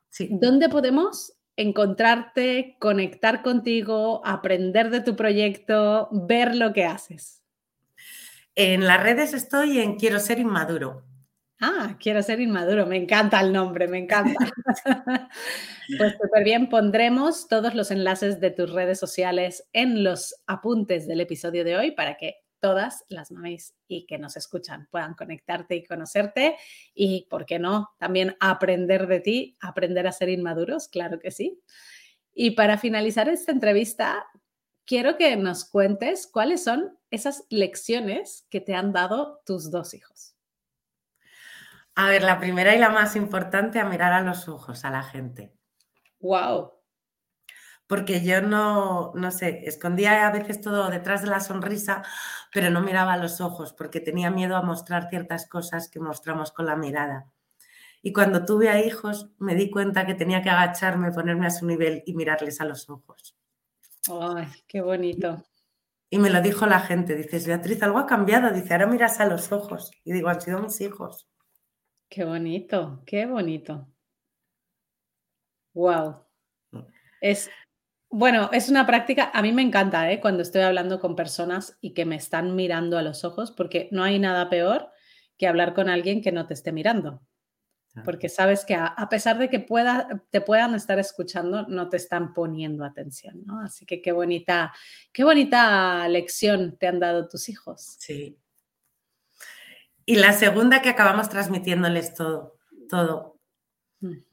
sí. 0.10 0.29
¿dónde 0.31 0.67
podemos 0.67 1.38
encontrarte, 1.55 2.75
conectar 2.79 3.43
contigo, 3.43 4.25
aprender 4.25 4.89
de 4.89 5.01
tu 5.01 5.15
proyecto, 5.15 6.10
ver 6.12 6.55
lo 6.55 6.73
que 6.73 6.86
haces? 6.86 7.43
En 8.55 8.88
las 8.88 9.03
redes 9.03 9.36
estoy 9.36 9.77
en 9.77 9.97
Quiero 9.97 10.19
ser 10.19 10.39
inmaduro. 10.39 11.03
Ah, 11.62 11.96
quiero 12.00 12.22
ser 12.22 12.41
inmaduro. 12.41 12.86
Me 12.86 12.98
encanta 12.98 13.39
el 13.39 13.54
nombre, 13.54 13.88
me 13.88 14.00
encanta. 14.00 14.34
pues 15.98 16.13
súper 16.22 16.44
bien, 16.44 16.68
pondremos 16.70 17.48
todos 17.48 17.74
los 17.76 17.91
enlaces 17.91 18.41
de 18.41 18.52
tus 18.52 18.72
redes 18.72 19.00
sociales 19.00 19.68
en 19.72 20.04
los 20.04 20.36
apuntes 20.48 21.08
del 21.08 21.22
episodio 21.22 21.63
de 21.63 21.78
hoy 21.78 21.91
para 21.91 22.18
que 22.18 22.46
todas 22.60 23.06
las 23.10 23.32
mamis 23.32 23.76
y 23.88 24.06
que 24.06 24.18
nos 24.18 24.36
escuchan 24.38 24.88
puedan 24.91 25.13
conectarte 25.13 25.76
y 25.76 25.86
conocerte 25.86 26.58
y, 26.94 27.28
¿por 27.30 27.46
qué 27.46 27.60
no? 27.60 27.91
También 28.00 28.36
aprender 28.39 29.08
de 29.08 29.20
ti, 29.20 29.58
aprender 29.62 30.08
a 30.08 30.12
ser 30.12 30.30
inmaduros, 30.30 30.88
claro 30.88 31.20
que 31.20 31.32
sí. 31.32 31.62
Y 32.34 32.52
para 32.52 32.78
finalizar 32.78 33.30
esta 33.30 33.52
entrevista, 33.52 34.26
quiero 34.86 35.15
que 35.15 35.36
nos 35.38 35.63
cuentes 35.63 36.28
cuáles 36.28 36.63
son 36.63 36.98
esas 37.12 37.46
lecciones 37.50 38.46
que 38.50 38.62
te 38.62 38.74
han 38.74 38.91
dado 38.91 39.41
tus 39.46 39.72
dos 39.72 39.94
hijos. 39.94 40.35
A 41.95 42.10
ver, 42.10 42.23
la 42.23 42.39
primera 42.39 42.75
y 42.75 42.79
la 42.79 42.89
más 42.89 43.15
importante, 43.15 43.79
a 43.79 43.86
mirar 43.86 44.13
a 44.13 44.21
los 44.21 44.49
ojos 44.49 44.84
a 44.84 44.91
la 44.91 45.03
gente. 45.03 45.53
Wow. 46.19 46.73
Porque 47.88 48.23
yo 48.23 48.41
no, 48.41 49.13
no 49.15 49.31
sé, 49.31 49.62
escondía 49.65 50.27
a 50.27 50.31
veces 50.31 50.60
todo 50.60 50.89
detrás 50.89 51.21
de 51.21 51.29
la 51.29 51.39
sonrisa, 51.39 52.03
pero 52.51 52.69
no 52.69 52.81
miraba 52.81 53.13
a 53.13 53.17
los 53.17 53.41
ojos 53.41 53.73
porque 53.73 53.99
tenía 53.99 54.31
miedo 54.31 54.55
a 54.58 54.62
mostrar 54.62 55.10
ciertas 55.10 55.47
cosas 55.47 55.88
que 55.88 55.99
mostramos 55.99 56.51
con 56.51 56.65
la 56.65 56.75
mirada. 56.75 57.27
Y 58.01 58.12
cuando 58.12 58.45
tuve 58.45 58.69
a 58.69 58.84
hijos, 58.84 59.29
me 59.38 59.55
di 59.55 59.71
cuenta 59.71 60.05
que 60.05 60.15
tenía 60.15 60.41
que 60.41 60.49
agacharme, 60.49 61.12
ponerme 61.12 61.47
a 61.47 61.51
su 61.51 61.65
nivel 61.65 62.03
y 62.05 62.13
mirarles 62.13 62.60
a 62.60 62.65
los 62.65 62.89
ojos. 62.89 63.38
¡Ay, 64.21 64.47
qué 64.67 64.81
bonito! 64.81 65.43
Y 66.10 66.19
me 66.19 66.29
lo 66.29 66.41
dijo 66.41 66.65
la 66.65 66.81
gente, 66.81 67.15
dices, 67.15 67.47
Beatriz, 67.47 67.81
algo 67.81 67.99
ha 67.99 68.05
cambiado, 68.05 68.51
dice, 68.51 68.73
ahora 68.73 68.88
miras 68.88 69.19
a 69.19 69.25
los 69.25 69.51
ojos. 69.51 69.91
Y 70.03 70.13
digo, 70.13 70.29
han 70.29 70.41
sido 70.41 70.60
mis 70.60 70.79
hijos. 70.81 71.27
Qué 72.10 72.24
bonito, 72.24 73.04
qué 73.06 73.26
bonito. 73.26 73.88
Wow. 75.74 76.26
Mm. 76.72 76.80
Es, 77.22 77.50
bueno, 78.10 78.50
es 78.54 78.70
una 78.70 78.86
práctica, 78.86 79.32
a 79.34 79.41
mí 79.41 79.52
me 79.52 79.62
encanta, 79.62 80.12
¿eh? 80.12 80.22
Cuando 80.22 80.41
estoy 80.41 80.62
hablando 80.62 81.00
con 81.00 81.15
personas 81.15 81.78
y 81.82 81.94
que 81.94 82.06
me 82.06 82.15
están 82.15 82.56
mirando 82.56 82.98
a 82.98 83.02
los 83.02 83.26
ojos, 83.26 83.52
porque 83.52 83.89
no 83.91 84.04
hay 84.04 84.20
nada 84.20 84.50
peor 84.50 84.89
que 85.38 85.48
hablar 85.48 85.74
con 85.74 85.89
alguien 85.89 86.22
que 86.22 86.32
no 86.32 86.48
te 86.48 86.54
esté 86.54 86.72
mirando. 86.72 87.22
Porque 88.04 88.28
sabes 88.28 88.65
que 88.65 88.76
a, 88.76 89.08
pesar 89.10 89.38
de 89.38 89.50
que 89.50 89.62
pueda, 89.62 90.22
te 90.30 90.41
puedan 90.41 90.76
estar 90.76 91.00
escuchando, 91.00 91.65
no 91.68 91.88
te 91.88 91.96
están 91.96 92.34
poniendo 92.34 92.84
atención, 92.84 93.44
¿no? 93.46 93.62
Así 93.62 93.86
que 93.86 94.02
qué 94.02 94.12
bonita, 94.12 94.74
qué 95.13 95.24
bonita 95.24 96.06
lección 96.10 96.78
te 96.78 96.88
han 96.88 97.00
dado 97.00 97.30
tus 97.30 97.48
hijos. 97.48 97.96
Sí, 98.00 98.38
y 100.06 100.18
la 100.18 100.34
segunda 100.34 100.82
que 100.82 100.89
acabamos 100.89 101.30
transmitiéndoles 101.30 102.13
todo, 102.13 102.58
todo. 102.89 103.39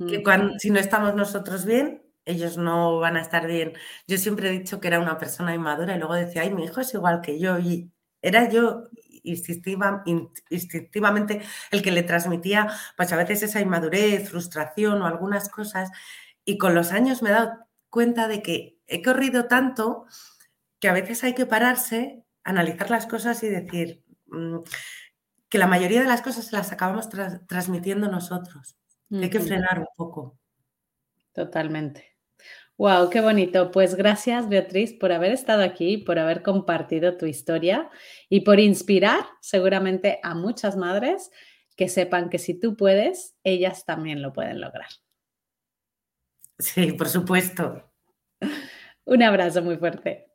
Que 0.07 0.23
cuando, 0.23 0.59
si 0.59 0.71
no 0.71 0.79
estamos 0.79 1.15
nosotros 1.15 1.65
bien, 1.65 2.03
ellos 2.25 2.59
no 2.59 2.99
van 2.99 3.17
a 3.17 3.23
estar 3.23 3.47
bien. 3.47 3.73
Yo 4.07 4.19
siempre 4.19 4.49
he 4.49 4.53
dicho 4.53 4.81
que 4.81 4.89
era 4.89 5.01
una 5.01 5.19
persona 5.19 5.55
inmadura 5.55 5.97
y 5.97 5.99
luego 5.99 6.15
decía, 6.15 6.43
ay, 6.43 6.53
mi 6.53 6.65
hijo 6.65 6.81
es 6.81 6.93
igual 6.95 7.21
que 7.23 7.39
yo. 7.39 7.59
Y 7.59 7.91
era 8.21 8.49
yo 8.49 8.85
instintivamente 9.25 11.43
el 11.71 11.83
que 11.83 11.93
le 11.93 12.03
transmitía, 12.03 12.69
pues 12.97 13.13
a 13.13 13.17
veces 13.17 13.43
esa 13.43 13.61
inmadurez, 13.61 14.29
frustración 14.29 15.01
o 15.01 15.07
algunas 15.07 15.49
cosas. 15.49 15.91
Y 16.45 16.59
con 16.59 16.75
los 16.75 16.93
años 16.93 17.23
me 17.23 17.31
he 17.31 17.33
dado 17.33 17.53
cuenta 17.89 18.29
de 18.29 18.43
que 18.43 18.79
he 18.87 19.03
corrido 19.03 19.47
tanto 19.47 20.07
que 20.81 20.89
a 20.89 20.93
veces 20.93 21.25
hay 21.25 21.35
que 21.35 21.47
pararse, 21.47 22.25
analizar 22.45 22.91
las 22.91 23.07
cosas 23.07 23.43
y 23.43 23.49
decir, 23.49 24.05
mm, 24.27 24.59
que 25.53 25.59
la 25.59 25.67
mayoría 25.67 26.01
de 26.01 26.09
las 26.09 26.23
cosas 26.23 26.51
las 26.51 26.73
acabamos 26.73 27.11
transmitiendo 27.47 28.09
nosotros. 28.09 28.79
Hay 29.11 29.29
que 29.29 29.38
frenar 29.38 29.81
un 29.81 29.87
poco. 29.95 30.38
Totalmente. 31.35 32.17
Wow, 32.79 33.11
qué 33.11 33.21
bonito. 33.21 33.71
Pues 33.71 33.95
gracias, 33.95 34.49
Beatriz, 34.49 34.95
por 34.95 35.12
haber 35.12 35.31
estado 35.31 35.62
aquí, 35.62 35.99
por 35.99 36.19
haber 36.19 36.43
compartido 36.43 37.19
tu 37.19 37.27
historia 37.27 37.91
y 38.31 38.41
por 38.41 38.61
inspirar 38.61 39.27
seguramente 39.43 40.21
a 40.23 40.35
muchas 40.35 40.75
madres 40.75 41.31
que 41.77 41.91
sepan 41.91 42.31
que 42.31 42.38
si 42.38 42.59
tú 42.59 42.75
puedes, 42.75 43.37
ellas 43.45 43.85
también 43.85 44.23
lo 44.23 44.33
pueden 44.33 44.59
lograr. 44.59 44.88
Sí, 46.59 46.93
por 46.93 47.11
supuesto. 47.11 47.93
Un 49.05 49.23
abrazo 49.23 49.61
muy 49.61 49.77
fuerte. 49.77 50.33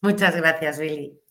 Muchas 0.00 0.34
gracias, 0.34 0.80
Billy. 0.80 1.21